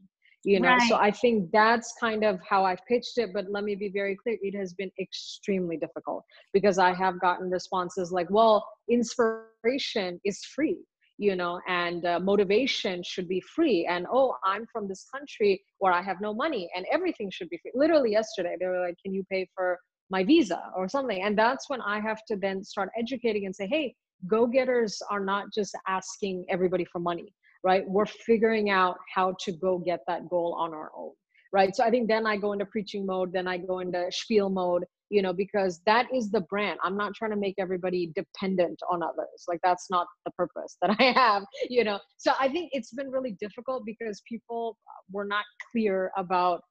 you 0.45 0.59
know 0.59 0.77
so 0.87 0.95
i 0.95 1.09
think 1.09 1.51
that's 1.51 1.93
kind 1.99 2.23
of 2.23 2.39
how 2.47 2.63
i've 2.63 2.83
pitched 2.87 3.17
it 3.17 3.31
but 3.33 3.45
let 3.49 3.63
me 3.63 3.75
be 3.75 3.89
very 3.89 4.15
clear 4.15 4.37
it 4.41 4.55
has 4.55 4.73
been 4.73 4.91
extremely 4.99 5.75
difficult 5.75 6.23
because 6.53 6.77
i 6.77 6.93
have 6.93 7.19
gotten 7.19 7.49
responses 7.49 8.11
like 8.11 8.29
well 8.29 8.65
inspiration 8.89 10.19
is 10.23 10.39
free 10.55 10.77
you 11.17 11.35
know 11.35 11.59
and 11.67 12.05
uh, 12.05 12.19
motivation 12.19 13.01
should 13.03 13.27
be 13.27 13.41
free 13.41 13.87
and 13.89 14.05
oh 14.11 14.35
i'm 14.45 14.65
from 14.71 14.87
this 14.87 15.05
country 15.13 15.61
where 15.79 15.91
i 15.91 16.01
have 16.01 16.21
no 16.21 16.33
money 16.33 16.69
and 16.75 16.85
everything 16.91 17.29
should 17.31 17.49
be 17.49 17.57
free. 17.61 17.71
Literally 17.73 18.11
yesterday 18.11 18.55
they 18.59 18.67
were 18.67 18.81
like 18.81 18.97
can 19.03 19.13
you 19.13 19.23
pay 19.31 19.47
for 19.55 19.79
my 20.11 20.23
visa 20.23 20.61
or 20.77 20.87
something? 20.87 21.23
And 21.23 21.37
that's 21.37 21.69
when 21.69 21.81
i 21.81 21.99
have 21.99 22.19
to 22.27 22.35
then 22.35 22.63
start 22.63 22.89
educating 22.99 23.45
and 23.45 23.55
say 23.55 23.67
hey 23.67 23.95
go-getters 24.27 25.01
are 25.09 25.19
not 25.19 25.45
just 25.53 25.75
asking 25.87 26.45
everybody 26.49 26.85
for 26.85 26.99
money 26.99 27.33
right? 27.65 27.83
We're 27.89 28.05
figuring 28.05 28.69
out 28.69 28.97
how 29.13 29.35
to 29.41 29.51
go 29.51 29.79
get 29.79 29.99
that 30.07 30.29
goal 30.29 30.55
on 30.57 30.73
our 30.73 30.91
own 30.97 31.11
right? 31.53 31.73
So 31.75 31.83
i 31.83 31.89
think 31.89 32.09
then 32.09 32.27
i 32.27 32.35
go 32.35 32.51
into 32.53 32.65
preaching 32.65 33.05
mode 33.05 33.31
then 33.31 33.47
i 33.47 33.57
go 33.57 33.79
into 33.79 34.05
spiel 34.11 34.49
mode 34.49 34.83
you 35.09 35.21
know 35.21 35.33
because 35.33 35.81
that 35.85 36.07
is 36.13 36.31
the 36.31 36.41
brand. 36.41 36.79
I'm 36.83 36.97
not 36.97 37.13
trying 37.15 37.31
to 37.31 37.37
make 37.37 37.55
everybody 37.59 38.11
dependent 38.15 38.79
on 38.91 39.03
others. 39.03 39.45
Like 39.47 39.59
that's 39.63 39.87
not 39.89 40.07
the 40.25 40.31
purpose 40.31 40.77
that 40.81 40.95
i 40.99 41.11
have 41.11 41.43
you 41.69 41.83
know? 41.83 41.99
So 42.17 42.31
i 42.39 42.47
think 42.49 42.69
it's 42.73 42.91
been 42.91 43.09
really 43.09 43.35
difficult 43.39 43.83
because 43.85 44.21
people 44.27 44.77
were 45.11 45.25
not 45.25 45.45
clear 45.71 46.11
about 46.17 46.61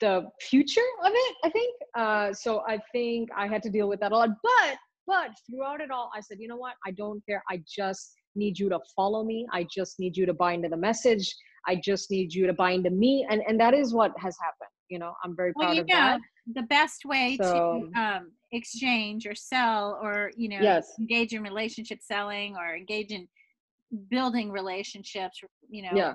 the 0.00 0.26
future 0.40 0.90
of 1.04 1.12
it 1.14 1.36
i 1.44 1.50
think. 1.50 1.74
Uh, 1.96 2.32
so 2.32 2.62
i 2.68 2.78
think 2.92 3.30
i 3.36 3.46
had 3.46 3.62
to 3.62 3.70
deal 3.70 3.88
with 3.88 4.00
that 4.00 4.12
a 4.12 4.16
lot. 4.16 4.30
But 4.42 4.76
but 5.06 5.30
throughout 5.46 5.80
it 5.80 5.90
all 5.90 6.10
i 6.14 6.20
said 6.20 6.38
you 6.40 6.48
know 6.48 6.56
what? 6.56 6.74
I 6.86 6.90
don't 6.90 7.22
care. 7.28 7.42
I 7.48 7.62
just 7.80 8.14
need 8.36 8.58
you 8.58 8.68
to 8.68 8.80
follow 8.94 9.24
me. 9.24 9.46
I 9.52 9.66
just 9.74 9.98
need 9.98 10.16
you 10.16 10.26
to 10.26 10.34
buy 10.34 10.52
into 10.52 10.68
the 10.68 10.76
message. 10.76 11.34
I 11.66 11.76
just 11.76 12.10
need 12.10 12.34
you 12.34 12.46
to 12.46 12.52
buy 12.52 12.72
into 12.72 12.90
me. 12.90 13.26
And 13.30 13.42
and 13.48 13.58
that 13.60 13.74
is 13.74 13.94
what 13.94 14.12
has 14.18 14.36
happened 14.40 14.70
you 14.88 14.98
know? 14.98 15.14
I'm 15.22 15.34
very 15.36 15.52
proud 15.52 15.66
well, 15.66 15.74
you 15.74 15.80
of 15.82 15.88
know, 15.88 15.94
that 15.94 16.20
the 16.54 16.62
best 16.62 17.04
way 17.04 17.36
So- 17.40 17.88
to 17.94 18.00
um, 18.00 18.32
exchange 18.52 19.26
or 19.26 19.34
sell 19.34 19.98
or 20.00 20.30
you 20.36 20.48
know 20.48 20.60
Yes. 20.60 20.92
engage 21.00 21.32
in 21.32 21.42
relationship 21.42 21.98
selling 22.00 22.56
or 22.56 22.76
engage 22.76 23.10
in 23.10 23.26
building 24.10 24.50
relationships 24.50 25.40
you 25.68 25.82
know 25.82 25.90
yeah. 25.94 26.14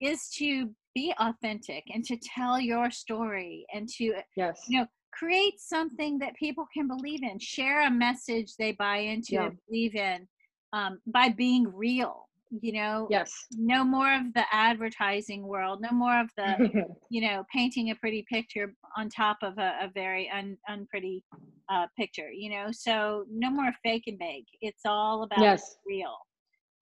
is 0.00 0.28
to 0.38 0.70
be 0.94 1.12
authentic 1.18 1.82
and 1.92 2.04
to 2.04 2.16
tell 2.18 2.60
your 2.60 2.90
story 2.90 3.66
and 3.74 3.88
to 3.96 4.14
yes. 4.36 4.60
you 4.68 4.78
know 4.78 4.86
create 5.12 5.58
something 5.58 6.18
that 6.20 6.34
people 6.36 6.66
can 6.72 6.86
believe 6.86 7.22
in. 7.22 7.38
Share 7.38 7.86
a 7.86 7.90
message 7.90 8.54
they 8.58 8.72
buy 8.72 8.98
into 8.98 9.32
Yeah. 9.32 9.46
and 9.46 9.58
believe 9.68 9.94
in 9.94 10.28
um, 10.72 11.00
by 11.06 11.28
being 11.28 11.66
real 11.74 12.28
you 12.60 12.72
know? 12.72 13.06
Yes. 13.10 13.32
No 13.52 13.82
more 13.84 14.12
of 14.14 14.34
the 14.34 14.44
advertising 14.52 15.46
world 15.46 15.80
no 15.80 15.90
more 15.90 16.20
of 16.20 16.28
the 16.36 16.70
you 17.10 17.22
know 17.22 17.44
painting 17.52 17.90
a 17.90 17.94
pretty 17.96 18.24
picture 18.30 18.74
on 18.96 19.08
top 19.08 19.38
of 19.42 19.58
a, 19.58 19.72
a 19.82 19.90
very 19.94 20.30
un, 20.30 20.56
unpretty 20.68 21.24
uh, 21.70 21.86
picture 21.98 22.30
you 22.30 22.50
know? 22.50 22.66
So 22.70 23.24
no 23.30 23.50
more 23.50 23.72
fake 23.82 24.04
and 24.06 24.18
bake. 24.18 24.46
It's 24.60 24.82
all 24.84 25.22
about 25.22 25.40
yes. 25.40 25.76
real. 25.86 26.14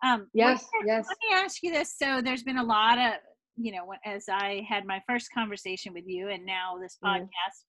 Um 0.05 0.29
yes 0.33 0.66
yes. 0.85 1.07
let 1.09 1.18
me 1.22 1.44
ask 1.44 1.62
you 1.62 1.72
this. 1.72 1.94
So 1.96 2.20
there's 2.22 2.42
been 2.42 2.59
a 2.59 2.64
lot 2.64 2.98
of 2.98 3.14
you 3.57 3.72
know 3.72 3.92
as 4.07 4.24
i 4.31 4.64
had 4.66 4.87
my 4.87 5.03
first 5.09 5.29
conversation 5.35 5.92
with 5.92 6.05
you 6.07 6.29
and 6.29 6.46
now 6.46 6.79
this 6.81 6.96
Mhm. 7.05 7.20
podcast 7.20 7.64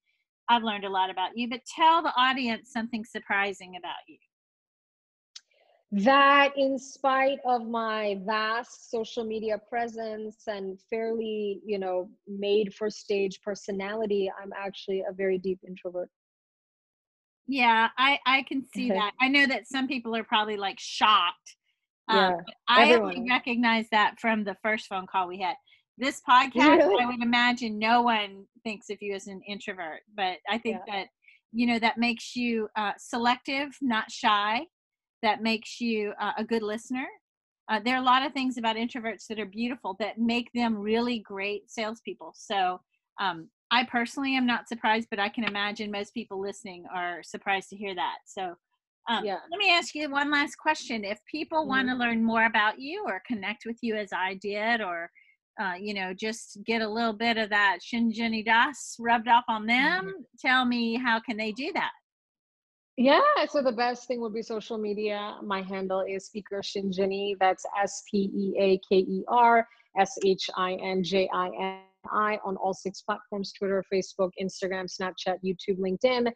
i've 0.48 0.64
learned 0.64 0.86
a 0.86 0.90
lot 0.90 1.10
about 1.10 1.32
you. 1.36 1.50
But 1.50 1.62
tell 1.66 2.02
the 2.02 2.14
audience 2.16 2.72
something 2.72 3.04
surprising 3.04 3.76
about 3.76 4.02
you 4.08 4.18
that 5.92 6.54
in 6.56 6.80
spite 6.80 7.40
of 7.46 7.68
my 7.68 8.18
vast 8.26 8.90
social 8.90 9.26
media 9.26 9.60
presence 9.70 10.44
and 10.48 10.80
fairly 10.90 11.60
you 11.66 11.78
know 11.78 12.10
made 12.28 12.74
for 12.74 12.90
stage 12.90 13.42
personality 13.42 14.32
i'm 14.42 14.54
actually 14.58 15.04
a 15.08 15.12
very 15.12 15.38
deep 15.38 15.60
introvert. 15.68 16.10
Yeah 17.48 17.90
i 17.98 18.20
i 18.26 18.44
can 18.44 18.64
see 18.74 18.90
that. 18.94 19.12
I 19.20 19.28
know 19.28 19.46
that 19.48 19.68
some 19.68 19.88
people 19.88 20.16
are 20.16 20.24
probably 20.24 20.56
like 20.56 20.80
shocked 20.80 21.58
um, 22.08 22.18
yeah 22.18 22.32
but 22.46 22.56
i 22.70 22.94
only 22.94 23.28
recognize 23.30 23.88
that 23.92 24.16
from 24.20 24.46
the 24.46 24.56
first 24.64 24.88
phone 24.88 25.08
call 25.08 25.28
we 25.28 25.40
had. 25.42 25.56
This 25.98 26.22
podcast 26.30 26.56
Really? 26.56 27.04
i 27.04 27.06
would 27.06 27.22
imagine 27.22 27.78
no 27.78 28.02
one 28.02 28.46
thinks 28.64 28.90
of 28.90 28.98
you 29.02 29.14
as 29.14 29.28
an 29.28 29.42
introvert 29.46 30.00
but 30.16 30.38
i 30.50 30.58
think 30.58 30.78
that 30.88 31.08
you 31.52 31.68
know 31.68 31.80
that 31.80 31.98
makes 31.98 32.34
you 32.34 32.70
uh, 32.78 32.94
selective 32.98 33.72
not 33.82 34.10
shy 34.10 34.62
that 35.22 35.42
makes 35.42 35.80
you 35.80 36.14
uh, 36.20 36.32
a 36.38 36.44
good 36.44 36.64
listener 36.64 37.06
uh, 37.70 37.80
there 37.84 37.96
are 37.96 38.02
a 38.02 38.06
lot 38.06 38.26
of 38.26 38.34
things 38.34 38.58
about 38.58 38.76
introverts 38.76 39.28
that 39.28 39.40
are 39.40 39.46
beautiful 39.46 39.96
that 40.00 40.18
make 40.18 40.50
them 40.54 40.78
really 40.78 41.20
great 41.20 41.70
salespeople 41.70 42.34
so 42.36 42.80
um, 43.20 43.50
i 43.72 43.84
personally 43.86 44.36
am 44.36 44.46
not 44.46 44.68
surprised 44.68 45.08
but 45.10 45.20
i 45.20 45.30
can 45.30 45.44
imagine 45.44 45.92
most 45.92 46.14
people 46.14 46.40
listening 46.42 46.84
are 46.94 47.22
surprised 47.24 47.70
to 47.70 47.76
hear 47.78 47.96
that 47.96 48.18
so 48.26 48.56
um, 49.10 49.26
Yeah. 49.26 49.40
let 49.50 49.58
me 49.58 49.72
ask 49.72 49.96
you 49.96 50.10
one 50.10 50.30
last 50.30 50.56
question 50.56 51.04
if 51.04 51.20
people 51.30 51.68
want 51.68 51.88
to 51.90 51.96
learn 51.96 52.24
more 52.24 52.46
about 52.46 52.80
you 52.80 53.04
or 53.08 53.22
connect 53.26 53.66
with 53.66 53.78
you 53.82 53.96
as 53.96 54.10
i 54.14 54.36
did 54.36 54.82
or 54.82 55.10
uh, 55.60 55.74
you 55.80 55.94
know, 55.94 56.14
just 56.14 56.58
get 56.66 56.82
a 56.82 56.90
little 56.90 57.14
bit 57.14 57.38
of 57.38 57.50
that 57.50 57.80
Shinjini 57.82 58.44
Das 58.46 58.96
rubbed 59.00 59.28
off 59.28 59.44
on 59.48 59.66
them. 59.66 60.14
Tell 60.40 60.66
me, 60.66 60.96
how 60.96 61.20
can 61.20 61.38
they 61.38 61.52
do 61.52 61.72
that? 61.74 61.92
Yeah, 63.02 63.20
so 63.50 63.64
the 63.64 63.72
best 63.72 64.08
thing 64.08 64.22
would 64.22 64.36
be 64.36 64.44
social 64.44 64.78
media. 64.78 65.38
My 65.42 65.64
handle 65.64 66.06
is 66.08 66.28
Speaker 66.28 66.62
Shinjini. 66.62 67.34
That's 67.40 67.66
S 67.82 68.04
P 68.12 68.30
E 68.32 68.54
A 68.60 68.80
K 68.88 68.98
E 68.98 69.24
R 69.28 69.68
S 69.98 70.20
H 70.24 70.48
I 70.56 70.74
N 70.74 71.04
J 71.04 71.28
I 71.34 71.48
N 71.48 71.80
I 72.12 72.38
on 72.46 72.58
all 72.58 72.76
six 72.76 73.02
platforms 73.02 73.54
Twitter, 73.54 73.84
Facebook, 73.92 74.30
Instagram, 74.40 74.86
Snapchat, 74.86 75.38
YouTube, 75.44 75.80
LinkedIn. 75.80 76.32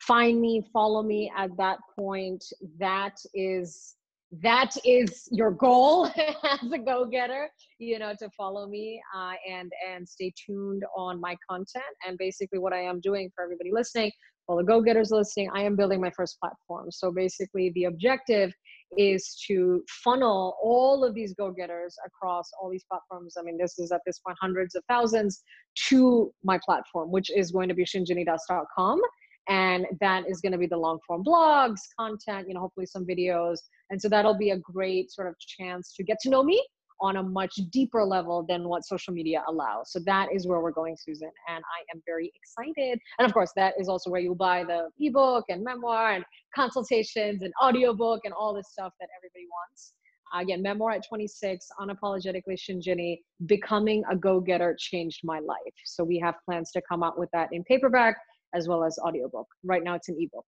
Find 0.00 0.40
me, 0.40 0.68
follow 0.72 1.04
me 1.04 1.30
at 1.36 1.56
that 1.56 1.78
point. 1.96 2.44
That 2.80 3.14
is 3.32 3.94
that 4.42 4.76
is 4.84 5.28
your 5.30 5.52
goal 5.52 6.06
as 6.16 6.70
a 6.70 6.78
go-getter 6.78 7.48
you 7.78 7.98
know 7.98 8.12
to 8.18 8.28
follow 8.36 8.66
me 8.66 9.00
uh, 9.16 9.32
and 9.50 9.72
and 9.90 10.06
stay 10.06 10.30
tuned 10.36 10.82
on 10.94 11.18
my 11.18 11.34
content 11.48 11.82
and 12.06 12.18
basically 12.18 12.58
what 12.58 12.74
i 12.74 12.78
am 12.78 13.00
doing 13.00 13.30
for 13.34 13.42
everybody 13.42 13.70
listening 13.72 14.12
well 14.48 14.58
the 14.58 14.64
go-getters 14.64 15.10
listening 15.10 15.48
i 15.54 15.62
am 15.62 15.76
building 15.76 16.00
my 16.00 16.10
first 16.10 16.38
platform. 16.40 16.90
So 16.90 17.12
basically 17.12 17.70
the 17.74 17.84
objective 17.84 18.52
is 18.96 19.36
to 19.46 19.84
funnel 20.02 20.56
all 20.62 21.04
of 21.04 21.14
these 21.14 21.34
go-getters 21.34 21.94
across 22.06 22.50
all 22.58 22.70
these 22.70 22.84
platforms. 22.90 23.34
I 23.38 23.42
mean 23.42 23.58
this 23.58 23.78
is 23.78 23.92
at 23.92 24.00
this 24.06 24.18
point 24.20 24.38
hundreds 24.40 24.74
of 24.74 24.82
thousands 24.88 25.42
to 25.88 26.32
my 26.42 26.58
platform 26.64 27.10
which 27.10 27.30
is 27.30 27.52
going 27.52 27.68
to 27.68 27.74
be 27.74 27.84
shinjinidas.com 27.84 29.00
and 29.48 29.86
that 30.00 30.24
is 30.28 30.40
going 30.40 30.52
to 30.52 30.58
be 30.58 30.66
the 30.66 30.76
long 30.76 30.98
form 31.06 31.22
blogs 31.24 31.80
content 31.98 32.48
you 32.48 32.54
know 32.54 32.60
hopefully 32.60 32.86
some 32.86 33.06
videos. 33.06 33.58
And 33.90 34.00
so 34.00 34.08
that'll 34.08 34.38
be 34.38 34.50
a 34.50 34.58
great 34.58 35.10
sort 35.10 35.28
of 35.28 35.34
chance 35.38 35.94
to 35.94 36.02
get 36.02 36.18
to 36.20 36.30
know 36.30 36.42
me 36.42 36.66
on 37.00 37.16
a 37.16 37.22
much 37.22 37.54
deeper 37.70 38.04
level 38.04 38.44
than 38.48 38.68
what 38.68 38.84
social 38.84 39.12
media 39.12 39.42
allows. 39.48 39.92
So 39.92 40.00
that 40.06 40.28
is 40.32 40.46
where 40.46 40.60
we're 40.60 40.72
going, 40.72 40.96
Susan. 40.98 41.30
And 41.48 41.62
I 41.64 41.94
am 41.94 42.02
very 42.06 42.32
excited. 42.34 42.98
And 43.18 43.26
of 43.26 43.32
course, 43.32 43.52
that 43.56 43.74
is 43.78 43.88
also 43.88 44.10
where 44.10 44.20
you 44.20 44.34
buy 44.34 44.64
the 44.64 44.88
ebook 44.98 45.44
and 45.48 45.62
memoir 45.62 46.12
and 46.12 46.24
consultations 46.54 47.42
and 47.42 47.52
audiobook 47.62 48.20
and 48.24 48.34
all 48.34 48.54
this 48.54 48.70
stuff 48.70 48.92
that 49.00 49.08
everybody 49.18 49.46
wants. 49.50 49.92
Again, 50.34 50.60
memoir 50.60 50.90
at 50.92 51.06
26, 51.08 51.66
unapologetically 51.80 52.58
Shinjini, 52.58 53.20
becoming 53.46 54.02
a 54.10 54.16
go-getter 54.16 54.76
changed 54.78 55.20
my 55.24 55.38
life. 55.38 55.74
So 55.84 56.04
we 56.04 56.18
have 56.18 56.34
plans 56.44 56.70
to 56.72 56.82
come 56.86 57.02
out 57.02 57.18
with 57.18 57.30
that 57.32 57.48
in 57.52 57.64
paperback 57.64 58.16
as 58.54 58.68
well 58.68 58.84
as 58.84 58.98
audiobook. 58.98 59.46
Right 59.64 59.82
now 59.82 59.94
it's 59.94 60.08
an 60.08 60.16
ebook. 60.18 60.44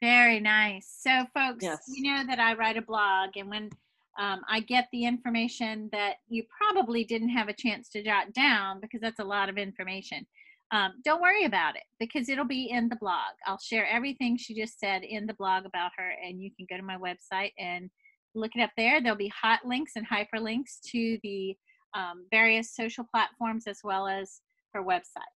Very 0.00 0.40
nice. 0.40 0.98
So, 1.00 1.26
folks, 1.34 1.62
Yes. 1.62 1.82
you 1.88 2.12
know 2.12 2.24
that 2.26 2.40
I 2.40 2.54
write 2.54 2.76
a 2.76 2.82
blog, 2.82 3.36
and 3.36 3.48
when 3.48 3.70
um, 4.18 4.42
I 4.48 4.60
get 4.60 4.88
the 4.92 5.04
information 5.04 5.88
that 5.92 6.16
you 6.28 6.44
probably 6.56 7.04
didn't 7.04 7.30
have 7.30 7.48
a 7.48 7.54
chance 7.54 7.88
to 7.90 8.02
jot 8.02 8.32
down 8.32 8.80
because 8.80 9.00
that's 9.00 9.20
a 9.20 9.24
lot 9.24 9.48
of 9.48 9.56
information. 9.56 10.26
Um, 10.70 10.92
don't 11.04 11.20
worry 11.20 11.44
about 11.44 11.76
it 11.76 11.82
because 11.98 12.28
it'll 12.28 12.46
be 12.46 12.70
in 12.70 12.88
the 12.88 12.96
blog. 12.96 13.34
I'll 13.46 13.58
share 13.58 13.86
everything 13.86 14.36
she 14.36 14.54
just 14.54 14.78
said 14.78 15.02
in 15.02 15.26
the 15.26 15.34
blog 15.34 15.66
about 15.66 15.92
her, 15.98 16.12
and 16.24 16.42
you 16.42 16.50
can 16.56 16.66
go 16.68 16.76
to 16.76 16.82
my 16.82 16.96
website 16.96 17.52
and 17.58 17.90
look 18.34 18.52
it 18.54 18.62
up 18.62 18.70
there. 18.76 19.02
There'll 19.02 19.18
be 19.18 19.32
hot 19.40 19.60
links 19.66 19.92
and 19.96 20.06
hyperlinks 20.08 20.80
to 20.88 21.18
the 21.22 21.56
um, 21.94 22.26
various 22.30 22.74
social 22.74 23.04
platforms 23.10 23.66
as 23.66 23.80
well 23.84 24.06
as 24.06 24.40
her 24.72 24.82
website. 24.82 25.32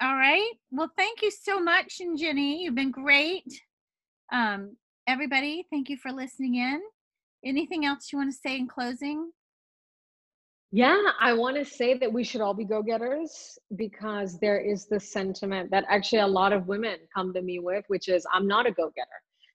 All 0.00 0.16
right. 0.16 0.52
Well, 0.70 0.90
thank 0.96 1.22
you 1.22 1.30
so 1.30 1.60
much, 1.60 1.96
and 2.00 2.18
Jenny. 2.18 2.64
You've 2.64 2.74
been 2.74 2.90
great. 2.90 3.44
Um, 4.32 4.76
everybody, 5.06 5.66
thank 5.70 5.90
you 5.90 5.98
for 5.98 6.10
listening 6.10 6.54
in. 6.54 6.80
Anything 7.44 7.84
else 7.84 8.12
you 8.12 8.18
want 8.18 8.32
to 8.32 8.38
say 8.38 8.56
in 8.56 8.68
closing? 8.68 9.32
Yeah, 10.74 11.02
I 11.20 11.34
want 11.34 11.56
to 11.56 11.64
say 11.66 11.98
that 11.98 12.10
we 12.10 12.24
should 12.24 12.40
all 12.40 12.54
be 12.54 12.64
go 12.64 12.82
getters 12.82 13.58
because 13.76 14.38
there 14.38 14.58
is 14.58 14.86
this 14.86 15.12
sentiment 15.12 15.70
that 15.70 15.84
actually 15.88 16.20
a 16.20 16.26
lot 16.26 16.54
of 16.54 16.66
women 16.66 16.96
come 17.14 17.34
to 17.34 17.42
me 17.42 17.58
with, 17.58 17.84
which 17.88 18.08
is, 18.08 18.24
I'm 18.32 18.46
not 18.46 18.66
a 18.66 18.70
go 18.70 18.90
getter, 18.96 19.08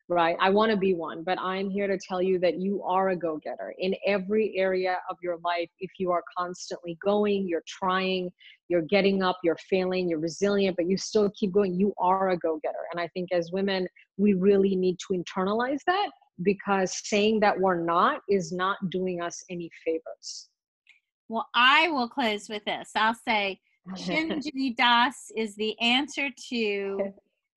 right? 0.10 0.38
I 0.40 0.52
want 0.52 0.70
to 0.72 0.78
be 0.78 0.94
one, 0.94 1.24
but 1.24 1.40
I'm 1.40 1.72
here 1.72 1.88
to 1.88 1.98
tell 1.98 2.22
you 2.22 2.38
that 2.42 2.60
you 2.60 2.84
are 2.84 3.10
a 3.10 3.16
go 3.16 3.38
getter 3.38 3.74
in 3.80 3.96
every 4.06 4.54
area 4.58 4.98
of 5.10 5.18
your 5.24 5.38
life. 5.44 5.70
If 5.80 5.90
you 5.98 6.12
are 6.12 6.24
constantly 6.38 7.00
going, 7.04 7.48
you're 7.48 7.64
trying, 7.68 8.30
you're 8.68 8.84
getting 8.84 9.24
up, 9.24 9.38
you're 9.44 9.58
failing, 9.70 10.08
you're 10.08 10.20
resilient, 10.20 10.76
but 10.76 10.88
you 10.88 10.98
still 10.98 11.32
keep 11.32 11.52
going, 11.52 11.74
you 11.80 11.96
are 11.98 12.30
a 12.30 12.38
go 12.38 12.60
getter. 12.62 12.86
And 12.92 13.02
I 13.02 13.08
think 13.08 13.30
as 13.32 13.52
women, 13.52 13.88
we 14.18 14.34
really 14.34 14.76
need 14.76 14.98
to 15.08 15.16
internalize 15.16 15.80
that 15.88 16.12
because 16.44 17.02
saying 17.08 17.40
that 17.42 17.60
we're 17.60 17.84
not 17.84 18.22
is 18.30 18.52
not 18.52 18.78
doing 18.90 19.22
us 19.22 19.44
any 19.50 19.70
favors. 19.86 20.50
Well, 21.30 21.48
I 21.56 21.90
will 21.90 22.08
close 22.10 22.48
with 22.50 22.64
this. 22.66 22.92
I'll 22.96 23.14
say 23.28 23.60
Shinji 23.96 24.76
Das 24.76 25.32
is 25.36 25.56
the 25.56 25.78
answer 25.80 26.30
to 26.50 27.00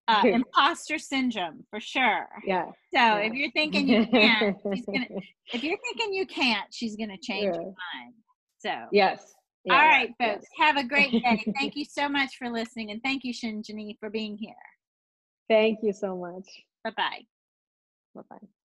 uh, 0.08 0.22
imposter 0.26 0.98
syndrome 0.98 1.64
for 1.70 1.80
sure. 1.80 2.28
yeah. 2.44 2.66
So 2.66 2.72
yeah. 2.98 3.18
if 3.18 3.32
you're 3.34 3.50
thinking 3.52 3.88
you 3.88 4.06
can't, 4.12 4.56
she's 4.74 4.86
gonna. 4.86 5.06
If 5.52 5.62
you're 5.64 5.78
thinking 5.78 6.14
you 6.14 6.26
can't, 6.26 6.66
she's 6.72 6.96
gonna 6.96 7.18
change 7.20 7.44
Yeah. 7.44 7.60
your 7.60 7.64
mind. 7.64 8.14
So 8.58 8.74
Yes. 8.92 9.34
Yeah, 9.64 9.74
All 9.74 9.80
right, 9.86 10.08
folks. 10.18 10.46
Yes. 10.58 10.66
Have 10.66 10.76
a 10.78 10.84
great 10.84 11.12
day. 11.12 11.44
thank 11.58 11.76
you 11.76 11.84
so 11.84 12.08
much 12.08 12.36
for 12.38 12.48
listening. 12.48 12.90
And 12.92 13.02
thank 13.02 13.24
you, 13.24 13.34
Shinjini, 13.34 13.98
for 14.00 14.08
being 14.08 14.38
here. 14.38 14.54
Thank 15.50 15.80
you 15.82 15.92
so 15.92 16.16
much. 16.16 16.48
Bye 16.82 16.92
bye. 16.96 17.20
Bye 18.14 18.22
bye. 18.30 18.59